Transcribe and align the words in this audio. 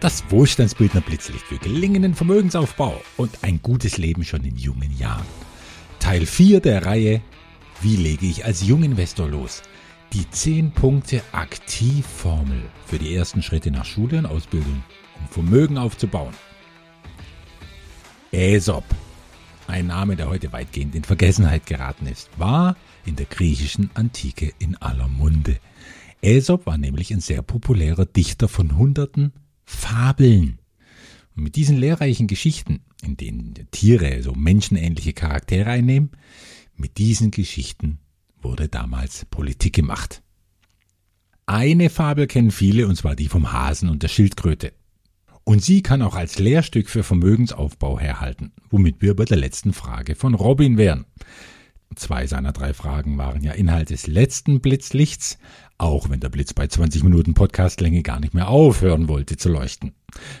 Das 0.00 0.30
Wohlstandsbildner 0.30 1.02
Blitzlicht 1.02 1.44
für 1.44 1.58
gelingenden 1.58 2.14
Vermögensaufbau 2.14 3.02
und 3.18 3.44
ein 3.44 3.60
gutes 3.60 3.98
Leben 3.98 4.24
schon 4.24 4.42
in 4.44 4.56
jungen 4.56 4.96
Jahren. 4.96 5.26
Teil 5.98 6.24
4 6.24 6.60
der 6.60 6.86
Reihe 6.86 7.20
Wie 7.82 7.96
lege 7.96 8.24
ich 8.24 8.46
als 8.46 8.66
Junginvestor 8.66 9.28
los? 9.28 9.60
Die 10.14 10.28
10 10.28 10.72
Punkte 10.72 11.22
Aktivformel 11.32 12.62
für 12.86 12.98
die 12.98 13.14
ersten 13.14 13.42
Schritte 13.42 13.70
nach 13.70 13.84
Schule 13.84 14.16
und 14.16 14.24
Ausbildung, 14.24 14.82
um 15.20 15.28
Vermögen 15.28 15.76
aufzubauen. 15.76 16.32
Aesop, 18.32 18.84
ein 19.66 19.88
Name, 19.88 20.16
der 20.16 20.30
heute 20.30 20.50
weitgehend 20.50 20.94
in 20.94 21.04
Vergessenheit 21.04 21.66
geraten 21.66 22.06
ist, 22.06 22.30
war 22.38 22.74
in 23.04 23.16
der 23.16 23.26
griechischen 23.26 23.90
Antike 23.92 24.54
in 24.58 24.78
aller 24.78 25.08
Munde. 25.08 25.58
Aesop 26.22 26.64
war 26.64 26.78
nämlich 26.78 27.12
ein 27.12 27.20
sehr 27.20 27.42
populärer 27.42 28.06
Dichter 28.06 28.48
von 28.48 28.78
Hunderten 28.78 29.34
Fabeln. 29.70 30.58
Und 31.36 31.44
mit 31.44 31.56
diesen 31.56 31.76
lehrreichen 31.78 32.26
Geschichten, 32.26 32.80
in 33.02 33.16
denen 33.16 33.54
Tiere 33.70 34.22
so 34.22 34.32
menschenähnliche 34.32 35.12
Charaktere 35.12 35.70
einnehmen, 35.70 36.10
mit 36.76 36.98
diesen 36.98 37.30
Geschichten 37.30 37.98
wurde 38.42 38.68
damals 38.68 39.24
Politik 39.26 39.74
gemacht. 39.74 40.22
Eine 41.46 41.88
Fabel 41.88 42.26
kennen 42.26 42.50
viele, 42.50 42.86
und 42.86 42.96
zwar 42.96 43.16
die 43.16 43.28
vom 43.28 43.52
Hasen 43.52 43.88
und 43.88 44.02
der 44.02 44.08
Schildkröte. 44.08 44.72
Und 45.44 45.64
sie 45.64 45.82
kann 45.82 46.02
auch 46.02 46.14
als 46.14 46.38
Lehrstück 46.38 46.90
für 46.90 47.02
Vermögensaufbau 47.02 47.98
herhalten, 47.98 48.52
womit 48.68 49.00
wir 49.00 49.16
bei 49.16 49.24
der 49.24 49.38
letzten 49.38 49.72
Frage 49.72 50.14
von 50.14 50.34
Robin 50.34 50.76
wären. 50.76 51.06
Zwei 51.96 52.26
seiner 52.26 52.52
drei 52.52 52.72
Fragen 52.72 53.18
waren 53.18 53.42
ja 53.42 53.52
Inhalt 53.52 53.90
des 53.90 54.06
letzten 54.06 54.60
Blitzlichts, 54.60 55.38
auch 55.80 56.10
wenn 56.10 56.20
der 56.20 56.28
Blitz 56.28 56.52
bei 56.52 56.66
20 56.66 57.04
Minuten 57.04 57.34
Podcastlänge 57.34 58.02
gar 58.02 58.20
nicht 58.20 58.34
mehr 58.34 58.48
aufhören 58.48 59.08
wollte 59.08 59.36
zu 59.36 59.48
leuchten. 59.48 59.92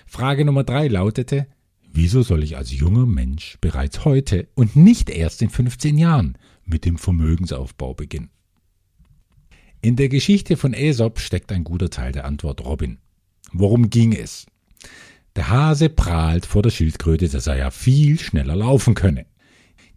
Frage 0.06 0.44
Nummer 0.44 0.64
drei 0.64 0.88
lautete, 0.88 1.46
wieso 1.90 2.22
soll 2.22 2.42
ich 2.42 2.56
als 2.56 2.72
junger 2.72 3.06
Mensch 3.06 3.56
bereits 3.60 4.04
heute 4.04 4.48
und 4.54 4.76
nicht 4.76 5.08
erst 5.08 5.40
in 5.40 5.48
15 5.48 5.96
Jahren 5.96 6.36
mit 6.64 6.84
dem 6.84 6.98
Vermögensaufbau 6.98 7.94
beginnen? 7.94 8.30
In 9.80 9.96
der 9.96 10.10
Geschichte 10.10 10.58
von 10.58 10.74
Aesop 10.74 11.20
steckt 11.20 11.52
ein 11.52 11.64
guter 11.64 11.88
Teil 11.88 12.12
der 12.12 12.26
Antwort 12.26 12.62
Robin. 12.62 12.98
Worum 13.50 13.88
ging 13.88 14.12
es? 14.12 14.46
Der 15.36 15.48
Hase 15.48 15.88
prahlt 15.88 16.44
vor 16.44 16.60
der 16.60 16.70
Schildkröte, 16.70 17.30
dass 17.30 17.46
er 17.46 17.56
ja 17.56 17.70
viel 17.70 18.18
schneller 18.18 18.56
laufen 18.56 18.94
könne. 18.94 19.24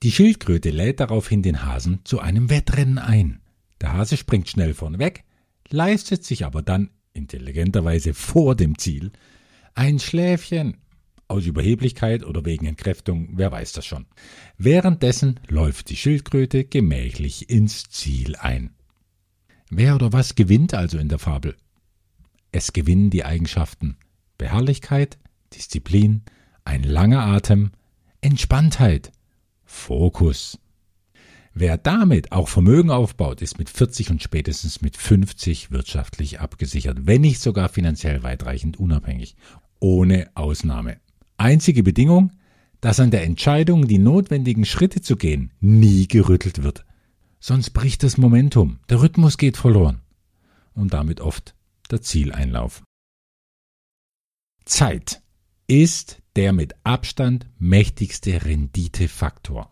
Die 0.03 0.11
Schildkröte 0.11 0.69
lädt 0.69 1.01
daraufhin 1.01 1.41
den 1.41 1.65
Hasen 1.65 1.99
zu 2.05 2.19
einem 2.19 2.49
Wettrennen 2.49 2.97
ein. 2.97 3.41
Der 3.81 3.91
Hase 3.91 4.15
springt 4.15 4.47
schnell 4.47 4.73
vorneweg, 4.73 5.25
leistet 5.69 6.23
sich 6.23 6.45
aber 6.45 6.61
dann 6.61 6.89
intelligenterweise 7.13 8.13
vor 8.13 8.55
dem 8.55 8.77
Ziel 8.77 9.11
ein 9.75 9.99
Schläfchen. 9.99 10.77
Aus 11.27 11.45
Überheblichkeit 11.45 12.23
oder 12.25 12.45
wegen 12.45 12.65
Entkräftung, 12.65 13.29
wer 13.33 13.51
weiß 13.51 13.71
das 13.71 13.85
schon. 13.85 14.05
Währenddessen 14.57 15.39
läuft 15.47 15.89
die 15.89 15.95
Schildkröte 15.95 16.65
gemächlich 16.65 17.49
ins 17.49 17.85
Ziel 17.89 18.35
ein. 18.35 18.75
Wer 19.69 19.95
oder 19.95 20.13
was 20.13 20.35
gewinnt 20.35 20.73
also 20.73 20.99
in 20.99 21.09
der 21.09 21.19
Fabel? 21.19 21.55
Es 22.51 22.73
gewinnen 22.73 23.09
die 23.09 23.25
Eigenschaften 23.25 23.97
Beharrlichkeit, 24.37 25.17
Disziplin, 25.53 26.23
ein 26.65 26.83
langer 26.83 27.23
Atem, 27.23 27.71
Entspanntheit, 28.21 29.11
Fokus. 29.63 30.59
Wer 31.55 31.77
damit 31.77 32.31
auch 32.31 32.49
Vermögen 32.49 32.89
aufbaut, 32.89 33.41
ist 33.43 33.59
mit 33.59 33.69
40 33.69 34.09
und 34.09 34.23
spätestens 34.23 34.81
mit 34.81 34.97
50 34.97 35.69
wirtschaftlich 35.69 36.39
abgesichert, 36.39 37.05
wenn 37.05 37.21
nicht 37.21 37.39
sogar 37.41 37.69
finanziell 37.69 38.23
weitreichend 38.23 38.79
unabhängig. 38.79 39.35
Ohne 39.79 40.31
Ausnahme. 40.33 40.97
Einzige 41.37 41.83
Bedingung, 41.83 42.31
dass 42.81 42.99
an 42.99 43.11
der 43.11 43.23
Entscheidung, 43.23 43.87
die 43.87 43.99
notwendigen 43.99 44.65
Schritte 44.65 45.01
zu 45.01 45.15
gehen, 45.15 45.51
nie 45.59 46.07
gerüttelt 46.07 46.63
wird. 46.63 46.85
Sonst 47.39 47.69
bricht 47.71 48.01
das 48.03 48.17
Momentum, 48.17 48.79
der 48.89 49.01
Rhythmus 49.01 49.37
geht 49.37 49.57
verloren. 49.57 50.01
Und 50.73 50.93
damit 50.93 51.21
oft 51.21 51.53
der 51.91 52.01
Zieleinlauf. 52.01 52.81
Zeit 54.65 55.21
ist 55.67 56.21
der 56.35 56.51
mit 56.51 56.73
Abstand 56.83 57.45
mächtigste 57.59 58.43
Renditefaktor. 58.43 59.69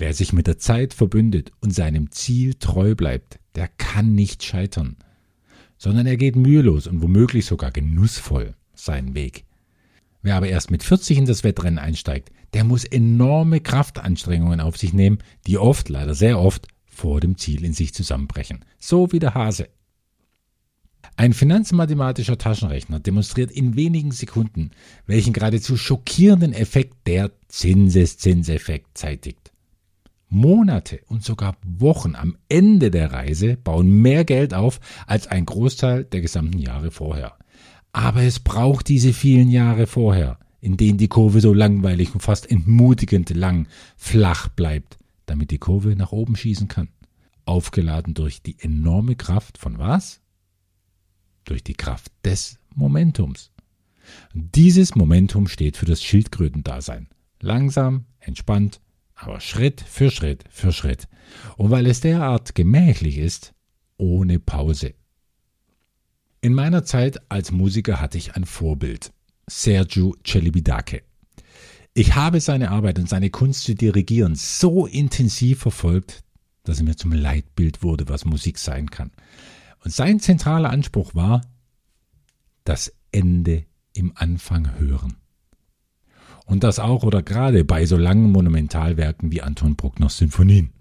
Wer 0.00 0.14
sich 0.14 0.32
mit 0.32 0.46
der 0.46 0.56
Zeit 0.56 0.94
verbündet 0.94 1.52
und 1.60 1.74
seinem 1.74 2.10
Ziel 2.10 2.54
treu 2.54 2.94
bleibt, 2.94 3.38
der 3.54 3.68
kann 3.68 4.14
nicht 4.14 4.42
scheitern, 4.42 4.96
sondern 5.76 6.06
er 6.06 6.16
geht 6.16 6.36
mühelos 6.36 6.86
und 6.86 7.02
womöglich 7.02 7.44
sogar 7.44 7.70
genussvoll 7.70 8.54
seinen 8.74 9.14
Weg. 9.14 9.44
Wer 10.22 10.36
aber 10.36 10.48
erst 10.48 10.70
mit 10.70 10.82
40 10.82 11.18
in 11.18 11.26
das 11.26 11.44
Wettrennen 11.44 11.78
einsteigt, 11.78 12.30
der 12.54 12.64
muss 12.64 12.86
enorme 12.86 13.60
Kraftanstrengungen 13.60 14.62
auf 14.62 14.78
sich 14.78 14.94
nehmen, 14.94 15.18
die 15.46 15.58
oft, 15.58 15.90
leider 15.90 16.14
sehr 16.14 16.38
oft, 16.38 16.66
vor 16.86 17.20
dem 17.20 17.36
Ziel 17.36 17.62
in 17.62 17.74
sich 17.74 17.92
zusammenbrechen. 17.92 18.64
So 18.78 19.12
wie 19.12 19.18
der 19.18 19.34
Hase. 19.34 19.68
Ein 21.16 21.34
finanzmathematischer 21.34 22.38
Taschenrechner 22.38 23.00
demonstriert 23.00 23.50
in 23.50 23.76
wenigen 23.76 24.12
Sekunden, 24.12 24.70
welchen 25.04 25.34
geradezu 25.34 25.76
schockierenden 25.76 26.54
Effekt 26.54 27.06
der 27.06 27.32
Zinseszinseffekt 27.48 28.96
zeitigt. 28.96 29.50
Monate 30.30 31.00
und 31.06 31.22
sogar 31.22 31.56
Wochen 31.64 32.14
am 32.14 32.36
Ende 32.48 32.90
der 32.90 33.12
Reise 33.12 33.56
bauen 33.56 33.90
mehr 33.90 34.24
Geld 34.24 34.54
auf 34.54 34.80
als 35.06 35.26
ein 35.26 35.44
Großteil 35.44 36.04
der 36.04 36.20
gesamten 36.22 36.58
Jahre 36.58 36.90
vorher. 36.90 37.36
Aber 37.92 38.22
es 38.22 38.40
braucht 38.40 38.88
diese 38.88 39.12
vielen 39.12 39.50
Jahre 39.50 39.86
vorher, 39.86 40.38
in 40.60 40.76
denen 40.76 40.98
die 40.98 41.08
Kurve 41.08 41.40
so 41.40 41.52
langweilig 41.52 42.14
und 42.14 42.20
fast 42.20 42.50
entmutigend 42.50 43.30
lang 43.30 43.66
flach 43.96 44.48
bleibt, 44.48 44.98
damit 45.26 45.50
die 45.50 45.58
Kurve 45.58 45.96
nach 45.96 46.12
oben 46.12 46.36
schießen 46.36 46.68
kann. 46.68 46.88
Aufgeladen 47.44 48.14
durch 48.14 48.42
die 48.42 48.56
enorme 48.60 49.16
Kraft 49.16 49.58
von 49.58 49.78
was? 49.78 50.20
durch 51.44 51.64
die 51.64 51.74
Kraft 51.74 52.12
des 52.24 52.58
Momentums. 52.74 53.50
Dieses 54.32 54.94
Momentum 54.94 55.48
steht 55.48 55.76
für 55.76 55.86
das 55.86 56.02
Schildkrötendasein. 56.02 57.08
Langsam, 57.40 58.06
entspannt, 58.20 58.80
aber 59.20 59.40
Schritt 59.40 59.80
für 59.80 60.10
Schritt 60.10 60.44
für 60.50 60.72
Schritt. 60.72 61.08
Und 61.56 61.70
weil 61.70 61.86
es 61.86 62.00
derart 62.00 62.54
gemächlich 62.54 63.18
ist, 63.18 63.52
ohne 63.96 64.38
Pause. 64.38 64.94
In 66.40 66.54
meiner 66.54 66.84
Zeit 66.84 67.20
als 67.30 67.52
Musiker 67.52 68.00
hatte 68.00 68.16
ich 68.16 68.34
ein 68.34 68.46
Vorbild, 68.46 69.12
Sergio 69.46 70.16
Celibidake. 70.26 71.02
Ich 71.92 72.14
habe 72.14 72.40
seine 72.40 72.70
Arbeit 72.70 72.98
und 72.98 73.08
seine 73.08 73.30
Kunst 73.30 73.64
zu 73.64 73.74
dirigieren 73.74 74.36
so 74.36 74.86
intensiv 74.86 75.60
verfolgt, 75.60 76.24
dass 76.62 76.78
er 76.78 76.84
mir 76.84 76.96
zum 76.96 77.12
Leitbild 77.12 77.82
wurde, 77.82 78.08
was 78.08 78.24
Musik 78.24 78.58
sein 78.58 78.90
kann. 78.90 79.10
Und 79.84 79.92
sein 79.92 80.20
zentraler 80.20 80.70
Anspruch 80.70 81.14
war, 81.14 81.42
das 82.64 82.92
Ende 83.12 83.66
im 83.92 84.12
Anfang 84.14 84.78
hören. 84.78 85.19
Und 86.50 86.64
das 86.64 86.80
auch 86.80 87.04
oder 87.04 87.22
gerade 87.22 87.64
bei 87.64 87.86
so 87.86 87.96
langen 87.96 88.32
Monumentalwerken 88.32 89.30
wie 89.30 89.40
Anton 89.40 89.76
Bruckners 89.76 90.18
Sinfonien. 90.18 90.72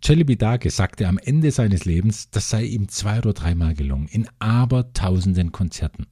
Celibidache 0.00 0.70
sagte 0.70 1.08
am 1.08 1.18
Ende 1.18 1.50
seines 1.50 1.84
Lebens, 1.84 2.30
das 2.30 2.48
sei 2.48 2.62
ihm 2.62 2.88
zwei 2.88 3.18
oder 3.18 3.32
dreimal 3.32 3.74
gelungen, 3.74 4.06
in 4.06 4.28
abertausenden 4.38 5.50
Konzerten, 5.50 6.06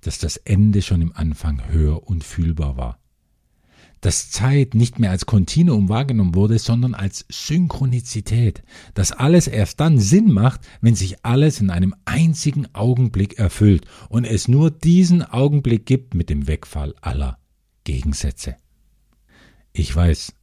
dass 0.00 0.18
das 0.18 0.36
Ende 0.36 0.82
schon 0.82 1.00
im 1.00 1.12
Anfang 1.14 1.62
hör- 1.68 2.08
und 2.08 2.24
fühlbar 2.24 2.76
war 2.76 2.98
dass 4.00 4.30
Zeit 4.30 4.76
nicht 4.76 5.00
mehr 5.00 5.10
als 5.10 5.26
Kontinuum 5.26 5.88
wahrgenommen 5.88 6.36
wurde, 6.36 6.60
sondern 6.60 6.94
als 6.94 7.24
Synchronizität, 7.28 8.62
dass 8.94 9.10
alles 9.10 9.48
erst 9.48 9.80
dann 9.80 9.98
Sinn 9.98 10.30
macht, 10.30 10.60
wenn 10.80 10.94
sich 10.94 11.24
alles 11.24 11.60
in 11.60 11.68
einem 11.68 11.96
einzigen 12.04 12.72
Augenblick 12.76 13.40
erfüllt 13.40 13.86
und 14.08 14.24
es 14.24 14.46
nur 14.46 14.70
diesen 14.70 15.22
Augenblick 15.22 15.84
gibt 15.84 16.14
mit 16.14 16.30
dem 16.30 16.46
Wegfall 16.46 16.94
aller 17.00 17.38
Gegensätze. 17.88 18.56
Ich 19.72 19.96
weiß, 19.96 20.34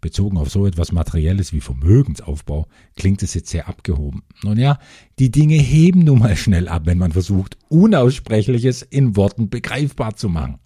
bezogen 0.00 0.36
auf 0.36 0.50
so 0.50 0.66
etwas 0.66 0.90
Materielles 0.90 1.52
wie 1.52 1.60
Vermögensaufbau, 1.60 2.66
klingt 2.96 3.22
es 3.22 3.34
jetzt 3.34 3.50
sehr 3.50 3.68
abgehoben. 3.68 4.24
Nun 4.42 4.58
ja, 4.58 4.80
die 5.20 5.30
Dinge 5.30 5.54
heben 5.54 6.00
nun 6.00 6.18
mal 6.18 6.36
schnell 6.36 6.66
ab, 6.66 6.82
wenn 6.86 6.98
man 6.98 7.12
versucht, 7.12 7.56
Unaussprechliches 7.68 8.82
in 8.82 9.14
Worten 9.14 9.48
begreifbar 9.48 10.16
zu 10.16 10.28
machen. 10.28 10.58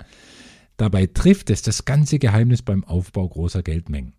Dabei 0.78 1.04
trifft 1.04 1.50
es 1.50 1.60
das 1.60 1.84
ganze 1.84 2.18
Geheimnis 2.18 2.62
beim 2.62 2.82
Aufbau 2.84 3.28
großer 3.28 3.62
Geldmengen. 3.62 4.14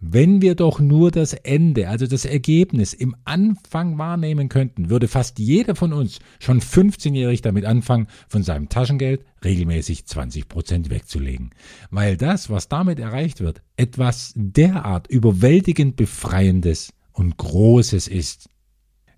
Wenn 0.00 0.40
wir 0.40 0.54
doch 0.54 0.78
nur 0.78 1.10
das 1.10 1.32
Ende, 1.32 1.88
also 1.88 2.06
das 2.06 2.24
Ergebnis 2.24 2.92
im 2.92 3.16
Anfang 3.24 3.98
wahrnehmen 3.98 4.48
könnten, 4.48 4.90
würde 4.90 5.08
fast 5.08 5.40
jeder 5.40 5.74
von 5.74 5.92
uns 5.92 6.20
schon 6.38 6.60
15-jährig 6.60 7.42
damit 7.42 7.64
anfangen, 7.64 8.06
von 8.28 8.44
seinem 8.44 8.68
Taschengeld 8.68 9.24
regelmäßig 9.44 10.06
20 10.06 10.48
Prozent 10.48 10.90
wegzulegen. 10.90 11.50
Weil 11.90 12.16
das, 12.16 12.48
was 12.48 12.68
damit 12.68 13.00
erreicht 13.00 13.40
wird, 13.40 13.62
etwas 13.76 14.32
derart 14.36 15.08
überwältigend 15.08 15.96
Befreiendes 15.96 16.92
und 17.12 17.36
Großes 17.36 18.06
ist. 18.06 18.50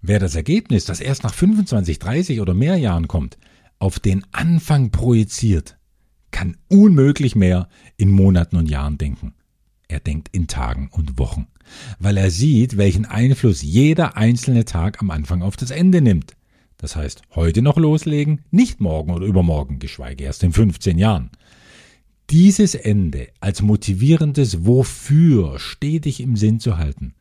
Wer 0.01 0.19
das 0.19 0.35
Ergebnis, 0.35 0.87
das 0.87 1.01
erst 1.01 1.25
nach 1.25 1.35
25, 1.35 1.99
30 1.99 2.41
oder 2.41 2.55
mehr 2.55 2.77
Jahren 2.77 3.07
kommt, 3.07 3.37
auf 3.79 3.99
den 3.99 4.25
Anfang 4.33 4.91
projiziert, 4.91 5.77
kann 6.31 6.57
unmöglich 6.69 7.37
mehr 7.37 7.69
in 7.99 8.11
Monaten 8.11 8.57
und 8.57 8.71
Jahren 8.71 8.97
denken. 8.97 9.35
Er 9.91 9.99
denkt 9.99 10.29
in 10.31 10.47
Tagen 10.47 10.89
und 10.93 11.19
Wochen, 11.19 11.49
weil 11.99 12.17
er 12.17 12.31
sieht, 12.31 12.77
welchen 12.77 13.07
Einfluss 13.07 13.61
jeder 13.61 14.17
einzelne 14.17 14.65
Tag 14.65 15.03
am 15.03 15.11
Anfang 15.11 15.43
auf 15.43 15.57
das 15.57 15.73
Ende 15.73 16.01
nimmt. 16.01 16.37
Das 16.77 16.95
heißt, 16.95 17.23
heute 17.35 17.61
noch 17.61 17.77
loslegen, 17.77 18.43
nicht 18.53 18.81
morgen 18.81 19.13
oder 19.13 19.27
übermorgen, 19.27 19.81
geschweige 19.81 20.23
erst 20.23 20.45
in 20.45 20.53
15 20.53 20.97
Jahren. 20.97 21.31
Dieses 22.31 22.77
Ende 22.77 23.31
als 23.41 23.63
motivierendes 23.63 24.65
Wofür 24.65 25.59
stetig 25.59 26.21
im 26.21 26.37
Sinn 26.37 26.61
zu 26.61 26.79
halten, 26.79 27.15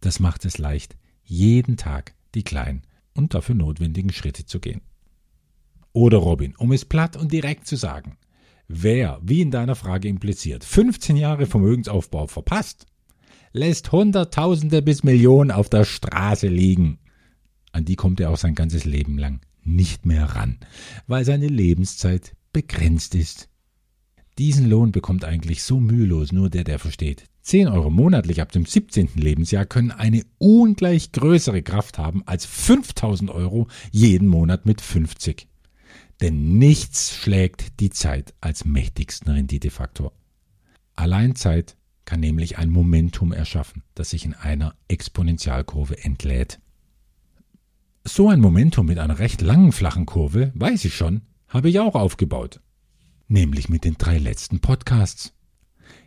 das 0.00 0.18
macht 0.18 0.46
es 0.46 0.56
leicht, 0.56 0.96
jeden 1.24 1.76
Tag 1.76 2.14
die 2.34 2.42
kleinen 2.42 2.84
und 3.12 3.34
dafür 3.34 3.54
notwendigen 3.54 4.14
Schritte 4.14 4.46
zu 4.46 4.60
gehen. 4.60 4.80
Oder 5.92 6.16
Robin, 6.16 6.56
um 6.56 6.72
es 6.72 6.86
platt 6.86 7.18
und 7.18 7.32
direkt 7.32 7.66
zu 7.66 7.76
sagen, 7.76 8.16
wer, 8.82 9.20
wie 9.22 9.40
in 9.40 9.50
deiner 9.50 9.74
Frage 9.74 10.08
impliziert, 10.08 10.64
15 10.64 11.16
Jahre 11.16 11.46
Vermögensaufbau 11.46 12.26
verpasst, 12.26 12.86
lässt 13.52 13.92
Hunderttausende 13.92 14.82
bis 14.82 15.04
Millionen 15.04 15.50
auf 15.50 15.68
der 15.68 15.84
Straße 15.84 16.48
liegen. 16.48 16.98
An 17.72 17.84
die 17.84 17.96
kommt 17.96 18.20
er 18.20 18.30
auch 18.30 18.36
sein 18.36 18.54
ganzes 18.54 18.84
Leben 18.84 19.18
lang 19.18 19.40
nicht 19.62 20.06
mehr 20.06 20.24
ran, 20.24 20.58
weil 21.06 21.24
seine 21.24 21.48
Lebenszeit 21.48 22.34
begrenzt 22.52 23.14
ist. 23.14 23.48
Diesen 24.38 24.68
Lohn 24.68 24.92
bekommt 24.92 25.24
eigentlich 25.24 25.62
so 25.62 25.80
mühelos 25.80 26.32
nur 26.32 26.50
der, 26.50 26.64
der 26.64 26.78
versteht. 26.78 27.24
10 27.42 27.68
Euro 27.68 27.90
monatlich 27.90 28.40
ab 28.40 28.52
dem 28.52 28.64
17. 28.64 29.10
Lebensjahr 29.14 29.66
können 29.66 29.90
eine 29.90 30.22
ungleich 30.38 31.12
größere 31.12 31.62
Kraft 31.62 31.98
haben 31.98 32.22
als 32.26 32.46
5000 32.46 33.30
Euro 33.30 33.68
jeden 33.92 34.28
Monat 34.28 34.66
mit 34.66 34.80
50. 34.80 35.46
Denn 36.20 36.58
nichts 36.58 37.14
schlägt 37.14 37.80
die 37.80 37.90
Zeit 37.90 38.34
als 38.40 38.64
mächtigsten 38.64 39.30
Renditefaktor. 39.30 40.12
Allein 40.94 41.34
Zeit 41.34 41.76
kann 42.04 42.20
nämlich 42.20 42.58
ein 42.58 42.70
Momentum 42.70 43.32
erschaffen, 43.32 43.82
das 43.94 44.10
sich 44.10 44.24
in 44.24 44.34
einer 44.34 44.74
Exponentialkurve 44.88 46.04
entlädt. 46.04 46.60
So 48.04 48.28
ein 48.28 48.40
Momentum 48.40 48.86
mit 48.86 48.98
einer 48.98 49.18
recht 49.18 49.40
langen 49.40 49.72
flachen 49.72 50.06
Kurve, 50.06 50.52
weiß 50.54 50.84
ich 50.84 50.94
schon, 50.94 51.22
habe 51.48 51.70
ich 51.70 51.80
auch 51.80 51.94
aufgebaut. 51.94 52.60
Nämlich 53.28 53.68
mit 53.68 53.84
den 53.84 53.94
drei 53.94 54.18
letzten 54.18 54.60
Podcasts. 54.60 55.32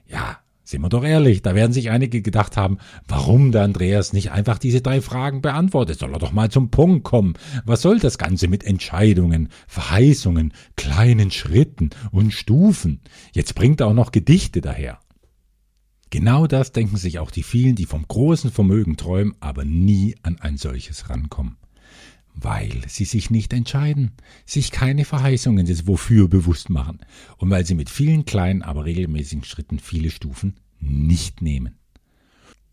Ja, 0.05 0.39
sind 0.67 0.81
wir 0.81 0.89
doch 0.89 1.05
ehrlich, 1.05 1.41
da 1.41 1.55
werden 1.55 1.71
sich 1.71 1.91
einige 1.91 2.21
gedacht 2.21 2.57
haben, 2.57 2.77
warum 3.07 3.53
der 3.53 3.63
Andreas 3.63 4.11
nicht 4.11 4.31
einfach 4.31 4.57
diese 4.57 4.81
drei 4.81 4.99
Fragen 4.99 5.41
beantwortet, 5.41 5.97
soll 5.97 6.11
er 6.11 6.19
doch 6.19 6.33
mal 6.33 6.51
zum 6.51 6.71
Punkt 6.71 7.05
kommen. 7.05 7.35
Was 7.63 7.81
soll 7.81 7.99
das 7.99 8.17
Ganze 8.17 8.49
mit 8.49 8.65
Entscheidungen, 8.65 9.47
Verheißungen, 9.67 10.51
kleinen 10.75 11.31
Schritten 11.31 11.91
und 12.11 12.31
Stufen? 12.33 12.99
Jetzt 13.31 13.55
bringt 13.55 13.79
er 13.79 13.87
auch 13.87 13.93
noch 13.93 14.11
Gedichte 14.11 14.59
daher. 14.59 14.99
Genau 16.09 16.47
das 16.47 16.73
denken 16.73 16.97
sich 16.97 17.19
auch 17.19 17.31
die 17.31 17.43
vielen, 17.43 17.75
die 17.75 17.85
vom 17.85 18.05
großen 18.05 18.51
Vermögen 18.51 18.97
träumen, 18.97 19.35
aber 19.39 19.63
nie 19.63 20.15
an 20.23 20.37
ein 20.41 20.57
solches 20.57 21.09
rankommen. 21.09 21.55
Weil 22.39 22.83
sie 22.87 23.05
sich 23.05 23.31
nicht 23.31 23.51
entscheiden, 23.51 24.11
sich 24.45 24.71
keine 24.71 25.05
Verheißungen 25.05 25.65
des 25.65 25.87
Wofür 25.87 26.27
bewusst 26.27 26.69
machen 26.69 26.99
und 27.37 27.49
weil 27.49 27.65
sie 27.65 27.73
mit 27.73 27.89
vielen 27.89 28.25
kleinen, 28.25 28.61
aber 28.61 28.85
regelmäßigen 28.85 29.43
Schritten 29.43 29.79
viele 29.79 30.11
Stufen 30.11 30.53
nicht 30.79 31.41
nehmen. 31.41 31.75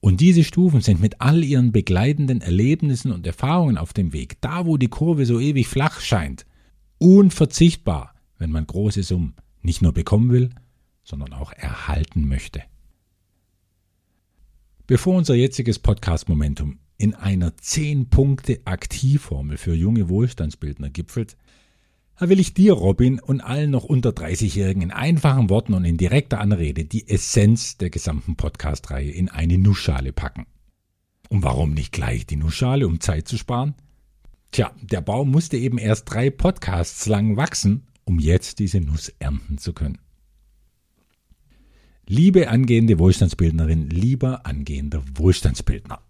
Und 0.01 0.21
diese 0.21 0.45
Stufen 0.45 0.83
sind 0.83 1.01
mit 1.01 1.23
all 1.23 1.43
ihren 1.43 1.73
begleitenden 1.73 2.43
Erlebnissen 2.43 3.11
und 3.11 3.27
Erfahrungen 3.27 3.79
auf 3.79 3.95
dem 3.95 4.13
Weg, 4.13 4.39
da 4.43 4.67
wo 4.67 4.77
die 4.77 4.89
Kurve 4.89 5.25
so 5.25 5.41
ewig 5.41 5.67
flach 5.67 6.01
scheint, 6.01 6.45
unverzichtbar, 6.99 8.15
wenn 8.39 8.51
man 8.51 8.67
große 8.67 9.03
Summen 9.03 9.35
nicht 9.63 9.81
nur 9.81 9.95
bekommen 9.95 10.31
will, 10.31 10.51
sondern 11.05 11.33
auch 11.33 11.53
erhalten 11.53 12.29
möchte. 12.29 12.63
Bevor 14.87 15.17
unser 15.17 15.35
jetziges 15.35 15.79
Podcast-Momentum 15.79 16.79
in 16.97 17.15
einer 17.15 17.51
10-Punkte-Aktivformel 17.51 19.57
für 19.57 19.75
junge 19.75 20.09
Wohlstandsbildner 20.09 20.91
gipfelt, 20.91 21.37
will 22.21 22.39
ich 22.39 22.55
dir, 22.55 22.75
Robin, 22.75 23.19
und 23.21 23.41
allen 23.41 23.71
noch 23.71 23.85
unter 23.85 24.11
30-Jährigen 24.11 24.83
in 24.83 24.91
einfachen 24.93 25.51
Worten 25.51 25.75
und 25.75 25.85
in 25.85 25.97
direkter 25.97 26.41
Anrede 26.41 26.85
die 26.85 27.09
Essenz 27.09 27.77
der 27.77 27.91
gesamten 27.91 28.37
Podcast-Reihe 28.37 29.11
in 29.11 29.29
eine 29.29 29.59
Nussschale 29.59 30.13
packen. 30.13 30.47
Und 31.29 31.43
warum 31.43 31.75
nicht 31.75 31.93
gleich 31.93 32.27
die 32.27 32.37
Nussschale, 32.37 32.87
um 32.87 33.01
Zeit 33.01 33.27
zu 33.27 33.37
sparen? 33.37 33.75
Tja, 34.53 34.71
der 34.81 35.01
Baum 35.01 35.33
musste 35.33 35.57
eben 35.57 35.79
erst 35.79 36.09
drei 36.09 36.31
Podcasts 36.31 37.07
lang 37.07 37.37
wachsen, 37.37 37.89
um 38.05 38.21
jetzt 38.21 38.61
diese 38.61 38.81
Nuss 38.81 39.13
ernten 39.19 39.59
zu 39.59 39.73
können. 39.73 39.99
Liebe 42.07 42.51
angehende 42.51 42.99
Wohlstandsbildnerin, 42.99 43.91
lieber 43.91 44.47
angehender 44.47 45.03
Wohlstandsbildner. 45.15 46.01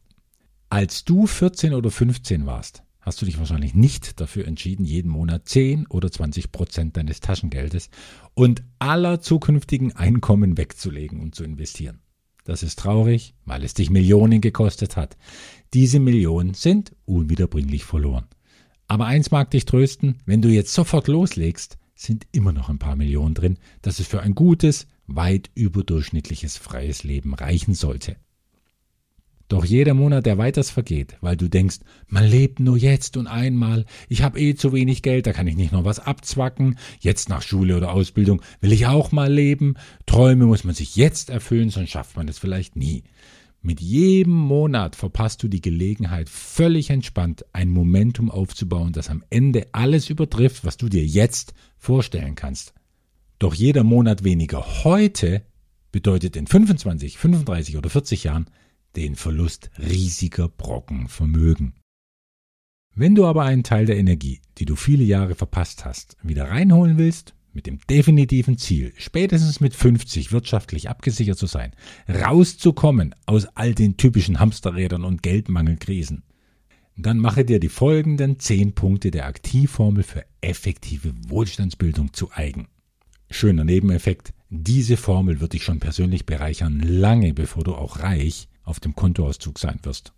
Als 0.74 1.04
du 1.04 1.28
14 1.28 1.72
oder 1.72 1.88
15 1.88 2.46
warst, 2.46 2.82
hast 3.00 3.22
du 3.22 3.26
dich 3.26 3.38
wahrscheinlich 3.38 3.74
nicht 3.76 4.20
dafür 4.20 4.48
entschieden, 4.48 4.84
jeden 4.84 5.08
Monat 5.08 5.48
10 5.48 5.86
oder 5.86 6.10
20 6.10 6.50
Prozent 6.50 6.96
deines 6.96 7.20
Taschengeldes 7.20 7.90
und 8.34 8.64
aller 8.80 9.20
zukünftigen 9.20 9.94
Einkommen 9.94 10.58
wegzulegen 10.58 11.20
und 11.20 11.36
zu 11.36 11.44
investieren. 11.44 12.00
Das 12.42 12.64
ist 12.64 12.80
traurig, 12.80 13.36
weil 13.44 13.62
es 13.62 13.74
dich 13.74 13.88
Millionen 13.88 14.40
gekostet 14.40 14.96
hat. 14.96 15.16
Diese 15.74 16.00
Millionen 16.00 16.54
sind 16.54 16.96
unwiederbringlich 17.04 17.84
verloren. 17.84 18.26
Aber 18.88 19.06
eins 19.06 19.30
mag 19.30 19.52
dich 19.52 19.66
trösten, 19.66 20.18
wenn 20.26 20.42
du 20.42 20.48
jetzt 20.48 20.74
sofort 20.74 21.06
loslegst, 21.06 21.78
sind 21.94 22.26
immer 22.32 22.52
noch 22.52 22.68
ein 22.68 22.80
paar 22.80 22.96
Millionen 22.96 23.34
drin, 23.34 23.58
dass 23.82 24.00
es 24.00 24.08
für 24.08 24.22
ein 24.22 24.34
gutes, 24.34 24.88
weit 25.06 25.52
überdurchschnittliches 25.54 26.56
freies 26.56 27.04
Leben 27.04 27.32
reichen 27.32 27.74
sollte. 27.74 28.16
Doch 29.48 29.64
jeder 29.64 29.92
Monat, 29.92 30.24
der 30.24 30.38
weiters 30.38 30.70
vergeht, 30.70 31.16
weil 31.20 31.36
du 31.36 31.48
denkst, 31.48 31.80
man 32.08 32.24
lebt 32.24 32.60
nur 32.60 32.78
jetzt 32.78 33.16
und 33.16 33.26
einmal, 33.26 33.84
ich 34.08 34.22
habe 34.22 34.40
eh 34.40 34.54
zu 34.54 34.72
wenig 34.72 35.02
Geld, 35.02 35.26
da 35.26 35.32
kann 35.32 35.46
ich 35.46 35.56
nicht 35.56 35.72
noch 35.72 35.84
was 35.84 36.00
abzwacken, 36.00 36.78
jetzt 37.00 37.28
nach 37.28 37.42
Schule 37.42 37.76
oder 37.76 37.92
Ausbildung 37.92 38.40
will 38.60 38.72
ich 38.72 38.86
auch 38.86 39.12
mal 39.12 39.30
leben, 39.30 39.74
Träume 40.06 40.46
muss 40.46 40.64
man 40.64 40.74
sich 40.74 40.96
jetzt 40.96 41.28
erfüllen, 41.28 41.68
sonst 41.68 41.90
schafft 41.90 42.16
man 42.16 42.26
es 42.28 42.38
vielleicht 42.38 42.74
nie. 42.74 43.04
Mit 43.60 43.80
jedem 43.80 44.32
Monat 44.32 44.96
verpasst 44.96 45.42
du 45.42 45.48
die 45.48 45.62
Gelegenheit, 45.62 46.28
völlig 46.28 46.90
entspannt 46.90 47.44
ein 47.52 47.70
Momentum 47.70 48.30
aufzubauen, 48.30 48.92
das 48.92 49.08
am 49.08 49.24
Ende 49.30 49.68
alles 49.72 50.10
übertrifft, 50.10 50.64
was 50.64 50.76
du 50.76 50.88
dir 50.88 51.04
jetzt 51.04 51.54
vorstellen 51.78 52.34
kannst. 52.34 52.74
Doch 53.38 53.54
jeder 53.54 53.84
Monat 53.84 54.24
weniger 54.24 54.84
heute 54.84 55.42
bedeutet 55.92 56.36
in 56.36 56.46
25, 56.46 57.18
35 57.18 57.76
oder 57.76 57.88
40 57.88 58.24
Jahren 58.24 58.50
den 58.96 59.16
Verlust 59.16 59.70
riesiger 59.78 60.48
Brocken 60.48 61.08
Vermögen. 61.08 61.74
Wenn 62.94 63.14
du 63.14 63.26
aber 63.26 63.42
einen 63.42 63.64
Teil 63.64 63.86
der 63.86 63.96
Energie, 63.96 64.40
die 64.58 64.66
du 64.66 64.76
viele 64.76 65.04
Jahre 65.04 65.34
verpasst 65.34 65.84
hast, 65.84 66.16
wieder 66.22 66.48
reinholen 66.50 66.96
willst, 66.96 67.34
mit 67.52 67.66
dem 67.66 67.78
definitiven 67.88 68.58
Ziel, 68.58 68.92
spätestens 68.96 69.60
mit 69.60 69.74
50 69.74 70.32
wirtschaftlich 70.32 70.88
abgesichert 70.88 71.38
zu 71.38 71.46
sein, 71.46 71.72
rauszukommen 72.08 73.14
aus 73.26 73.46
all 73.54 73.74
den 73.74 73.96
typischen 73.96 74.40
Hamsterrädern 74.40 75.04
und 75.04 75.22
Geldmangelkrisen, 75.22 76.24
dann 76.96 77.18
mache 77.18 77.44
dir 77.44 77.58
die 77.58 77.68
folgenden 77.68 78.38
10 78.38 78.74
Punkte 78.74 79.10
der 79.10 79.26
Aktivformel 79.26 80.04
für 80.04 80.24
effektive 80.40 81.12
Wohlstandsbildung 81.28 82.12
zu 82.12 82.30
eigen. 82.32 82.68
Schöner 83.30 83.64
Nebeneffekt, 83.64 84.32
diese 84.50 84.96
Formel 84.96 85.40
wird 85.40 85.54
dich 85.54 85.64
schon 85.64 85.80
persönlich 85.80 86.26
bereichern, 86.26 86.78
lange 86.78 87.34
bevor 87.34 87.64
du 87.64 87.74
auch 87.74 87.98
reich 87.98 88.48
auf 88.64 88.80
dem 88.80 88.94
Kontoauszug 88.94 89.58
sein 89.58 89.78
wirst. 89.82 90.12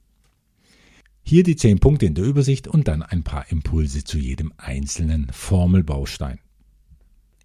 Hier 1.23 1.43
die 1.43 1.57
zehn 1.57 1.81
Punkte 1.81 2.07
in 2.07 2.15
der 2.15 2.25
Übersicht 2.25 2.69
und 2.69 2.87
dann 2.87 3.03
ein 3.03 3.25
paar 3.25 3.51
Impulse 3.51 4.05
zu 4.05 4.17
jedem 4.17 4.53
einzelnen 4.57 5.29
Formelbaustein. 5.33 6.39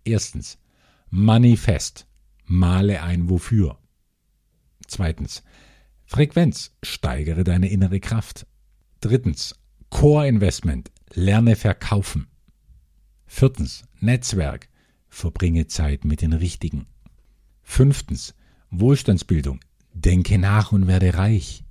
Erstens, 0.03 0.59
Manifest. 1.09 2.07
Male 2.45 3.01
ein 3.01 3.29
Wofür. 3.29 3.77
Zweitens, 4.87 5.43
Frequenz. 6.05 6.75
Steigere 6.83 7.43
deine 7.43 7.69
innere 7.69 7.99
Kraft. 7.99 8.45
Drittens, 8.99 9.55
Core 9.89 10.27
Investment. 10.27 10.91
Lerne 11.13 11.55
verkaufen. 11.55 12.27
Viertens, 13.25 13.83
Netzwerk. 13.99 14.69
Verbringe 15.09 15.67
Zeit 15.67 16.05
mit 16.05 16.21
den 16.21 16.33
Richtigen. 16.33 16.85
Fünftens, 17.63 18.35
Wohlstandsbildung. 18.69 19.59
Denke 19.93 20.37
nach 20.37 20.71
und 20.71 20.87
werde 20.87 21.15
reich. 21.15 21.63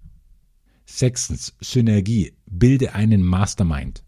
Sechstens, 0.84 1.54
Synergie. 1.60 2.34
Bilde 2.46 2.94
einen 2.94 3.22
Mastermind. 3.22 4.04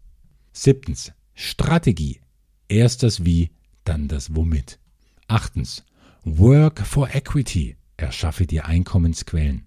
Siebtens, 0.51 1.13
Strategie. 1.33 2.19
Erst 2.67 3.03
das 3.03 3.25
Wie, 3.25 3.51
dann 3.83 4.07
das 4.07 4.35
Womit. 4.35 4.79
Achtens, 5.27 5.83
Work 6.23 6.85
for 6.85 7.13
Equity. 7.13 7.77
Erschaffe 7.97 8.45
dir 8.45 8.65
Einkommensquellen. 8.65 9.65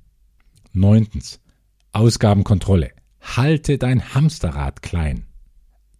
Neuntens, 0.73 1.41
Ausgabenkontrolle. 1.93 2.93
Halte 3.21 3.79
dein 3.79 4.15
Hamsterrad 4.15 4.83
klein. 4.83 5.27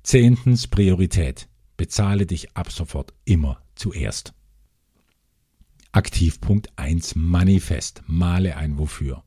Zehntens, 0.03 0.67
Priorität. 0.69 1.49
Bezahle 1.77 2.27
dich 2.27 2.57
ab 2.57 2.71
sofort 2.71 3.13
immer 3.25 3.63
zuerst. 3.75 4.36
Aktivpunkt 5.97 6.69
1 6.77 7.15
Manifest. 7.17 8.03
Male 8.07 8.59
ein 8.59 8.77
Wofür. 8.77 9.25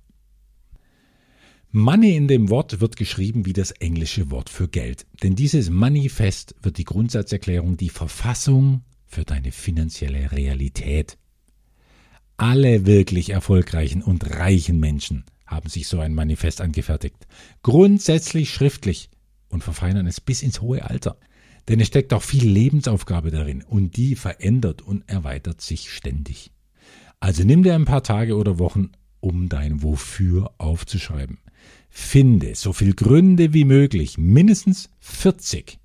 Money 1.71 2.15
in 2.15 2.27
dem 2.27 2.51
Wort 2.51 2.79
wird 2.79 2.95
geschrieben 2.95 3.47
wie 3.47 3.53
das 3.53 3.71
englische 3.71 4.29
Wort 4.29 4.51
für 4.51 4.67
Geld. 4.67 5.07
Denn 5.23 5.35
dieses 5.35 5.71
Manifest 5.71 6.53
wird 6.61 6.77
die 6.77 6.83
Grundsatzerklärung, 6.83 7.75
die 7.75 7.89
Verfassung 7.89 8.83
für 9.07 9.23
deine 9.23 9.51
finanzielle 9.51 10.31
Realität. 10.31 11.17
Alle 12.37 12.85
wirklich 12.85 13.31
erfolgreichen 13.31 14.03
und 14.03 14.29
reichen 14.29 14.79
Menschen 14.79 15.25
haben 15.47 15.69
sich 15.69 15.87
so 15.87 15.99
ein 15.99 16.13
Manifest 16.13 16.61
angefertigt. 16.61 17.25
Grundsätzlich 17.63 18.51
schriftlich 18.51 19.09
und 19.47 19.63
verfeinern 19.63 20.05
es 20.05 20.21
bis 20.21 20.43
ins 20.43 20.61
hohe 20.61 20.87
Alter. 20.87 21.17
Denn 21.67 21.79
es 21.79 21.87
steckt 21.87 22.13
auch 22.13 22.21
viel 22.21 22.47
Lebensaufgabe 22.47 23.31
darin 23.31 23.63
und 23.63 23.97
die 23.97 24.15
verändert 24.15 24.83
und 24.83 25.09
erweitert 25.09 25.61
sich 25.61 25.91
ständig. 25.91 26.51
Also 27.19 27.43
nimm 27.43 27.63
dir 27.63 27.75
ein 27.75 27.85
paar 27.85 28.03
Tage 28.03 28.37
oder 28.37 28.59
Wochen, 28.59 28.91
um 29.19 29.49
dein 29.49 29.83
Wofür 29.83 30.53
aufzuschreiben. 30.57 31.39
Finde 31.89 32.55
so 32.55 32.71
viel 32.71 32.93
Gründe 32.93 33.53
wie 33.53 33.65
möglich, 33.65 34.17
mindestens 34.17 34.89
40, 34.99 35.79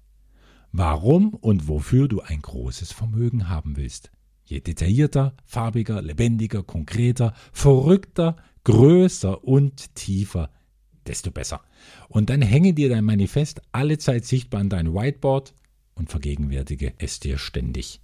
warum 0.72 1.34
und 1.34 1.66
wofür 1.66 2.08
du 2.08 2.20
ein 2.20 2.40
großes 2.40 2.92
Vermögen 2.92 3.48
haben 3.48 3.76
willst. 3.76 4.10
Je 4.44 4.60
detaillierter, 4.60 5.34
farbiger, 5.44 6.02
lebendiger, 6.02 6.62
konkreter, 6.62 7.34
verrückter, 7.52 8.36
größer 8.64 9.42
und 9.42 9.94
tiefer, 9.94 10.50
desto 11.06 11.30
besser. 11.30 11.62
Und 12.08 12.30
dann 12.30 12.42
hänge 12.42 12.74
dir 12.74 12.90
dein 12.90 13.04
Manifest 13.04 13.62
allezeit 13.72 14.24
sichtbar 14.24 14.60
an 14.60 14.68
dein 14.68 14.94
Whiteboard 14.94 15.54
und 15.94 16.10
vergegenwärtige 16.10 16.92
es 16.98 17.20
dir 17.20 17.38
ständig. 17.38 18.00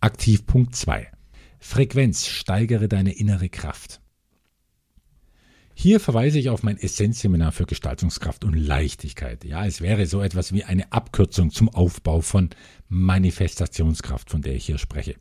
Aktivpunkt 0.00 0.76
2. 0.76 1.10
Frequenz 1.58 2.26
steigere 2.26 2.88
deine 2.88 3.12
innere 3.12 3.48
Kraft. 3.48 4.00
Hier 5.80 6.00
verweise 6.00 6.40
ich 6.40 6.48
auf 6.48 6.64
mein 6.64 6.76
Essenzseminar 6.76 7.52
für 7.52 7.64
Gestaltungskraft 7.64 8.44
und 8.44 8.54
Leichtigkeit. 8.54 9.44
Ja, 9.44 9.64
es 9.64 9.80
wäre 9.80 10.06
so 10.06 10.20
etwas 10.20 10.52
wie 10.52 10.64
eine 10.64 10.90
Abkürzung 10.90 11.52
zum 11.52 11.68
Aufbau 11.68 12.20
von 12.20 12.50
Manifestationskraft, 12.88 14.28
von 14.28 14.42
der 14.42 14.56
ich 14.56 14.66
hier 14.66 14.78
spreche. 14.78 15.14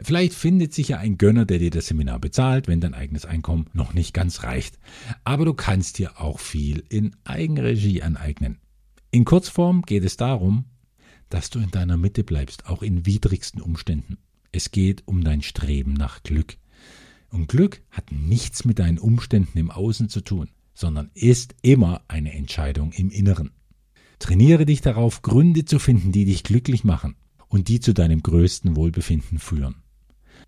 Vielleicht 0.00 0.34
findet 0.34 0.72
sich 0.72 0.90
ja 0.90 0.98
ein 0.98 1.18
Gönner, 1.18 1.44
der 1.44 1.58
dir 1.58 1.70
das 1.70 1.88
Seminar 1.88 2.20
bezahlt, 2.20 2.68
wenn 2.68 2.80
dein 2.80 2.94
eigenes 2.94 3.24
Einkommen 3.26 3.66
noch 3.72 3.94
nicht 3.94 4.14
ganz 4.14 4.44
reicht. 4.44 4.78
Aber 5.24 5.44
du 5.44 5.54
kannst 5.54 5.98
dir 5.98 6.20
auch 6.20 6.38
viel 6.38 6.84
in 6.88 7.16
Eigenregie 7.24 8.00
aneignen. 8.00 8.58
In 9.10 9.24
Kurzform 9.24 9.82
geht 9.82 10.04
es 10.04 10.16
darum, 10.16 10.66
dass 11.30 11.50
du 11.50 11.58
in 11.58 11.72
deiner 11.72 11.96
Mitte 11.96 12.22
bleibst, 12.22 12.66
auch 12.66 12.84
in 12.84 13.06
widrigsten 13.06 13.60
Umständen. 13.60 14.18
Es 14.56 14.70
geht 14.70 15.02
um 15.04 15.22
dein 15.22 15.42
Streben 15.42 15.92
nach 15.92 16.22
Glück. 16.22 16.56
Und 17.28 17.46
Glück 17.46 17.82
hat 17.90 18.10
nichts 18.10 18.64
mit 18.64 18.78
deinen 18.78 18.98
Umständen 18.98 19.58
im 19.58 19.70
Außen 19.70 20.08
zu 20.08 20.22
tun, 20.22 20.48
sondern 20.72 21.10
ist 21.12 21.54
immer 21.60 22.00
eine 22.08 22.32
Entscheidung 22.32 22.90
im 22.92 23.10
Inneren. 23.10 23.50
Trainiere 24.18 24.64
dich 24.64 24.80
darauf, 24.80 25.20
Gründe 25.20 25.66
zu 25.66 25.78
finden, 25.78 26.10
die 26.10 26.24
dich 26.24 26.42
glücklich 26.42 26.84
machen 26.84 27.16
und 27.48 27.68
die 27.68 27.80
zu 27.80 27.92
deinem 27.92 28.22
größten 28.22 28.76
Wohlbefinden 28.76 29.38
führen. 29.38 29.82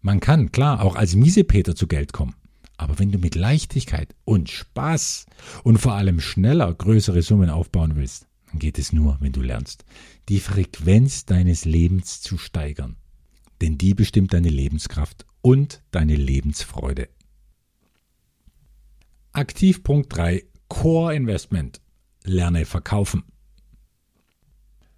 Man 0.01 0.21
kann, 0.21 0.53
klar, 0.53 0.83
auch 0.83 0.97
als 0.97 1.15
Miesepeter 1.15 1.77
zu 1.77 1.87
Geld 1.87 2.15
kommen. 2.15 2.35
Aber 2.79 2.99
wenn 2.99 3.13
du 3.13 3.19
mit 3.19 3.35
Leichtigkeit 3.35 4.15
und 4.25 4.49
Spaß 4.49 5.27
und 5.65 5.77
vor 5.77 5.93
allem 5.93 6.21
schneller 6.21 6.73
größere 6.73 7.21
Summen 7.21 7.51
aufbauen 7.51 7.95
willst, 7.95 8.27
dann 8.47 8.59
geht 8.59 8.79
es 8.79 8.91
nur, 8.91 9.19
wenn 9.21 9.33
du 9.33 9.43
lernst, 9.43 9.85
die 10.31 10.41
Frequenz 10.41 11.27
deines 11.27 11.67
Lebens 11.67 12.23
zu 12.23 12.39
steigern. 12.39 12.97
Denn 13.61 13.79
die 13.79 13.95
bestimmt 13.95 14.33
deine 14.33 14.51
Lebenskraft 14.51 15.27
und 15.43 15.83
deine 15.91 16.15
Lebensfreude. 16.15 17.09
Aktivpunkt 19.33 20.17
3 20.17 20.45
Core 20.69 21.15
Investment. 21.15 21.81
Lerne 22.25 22.65
verkaufen. 22.65 23.25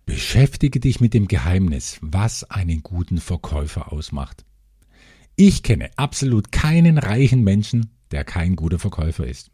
Beschäftige 0.07 0.81
dich 0.81 1.01
mit 1.01 1.15
dem 1.15 1.29
Geheimnis, 1.29 1.99
was 2.03 2.43
einen 2.51 2.83
guten 2.83 3.19
Verkäufer 3.19 3.93
ausmacht. 3.93 4.45
Ich 5.37 5.63
kenne 5.63 5.91
absolut 5.97 6.51
keinen 6.51 6.99
reichen 6.99 7.45
Menschen, 7.45 7.91
der 8.11 8.25
kein 8.25 8.57
guter 8.57 8.79
Verkäufer 8.79 9.27
ist. 9.27 9.51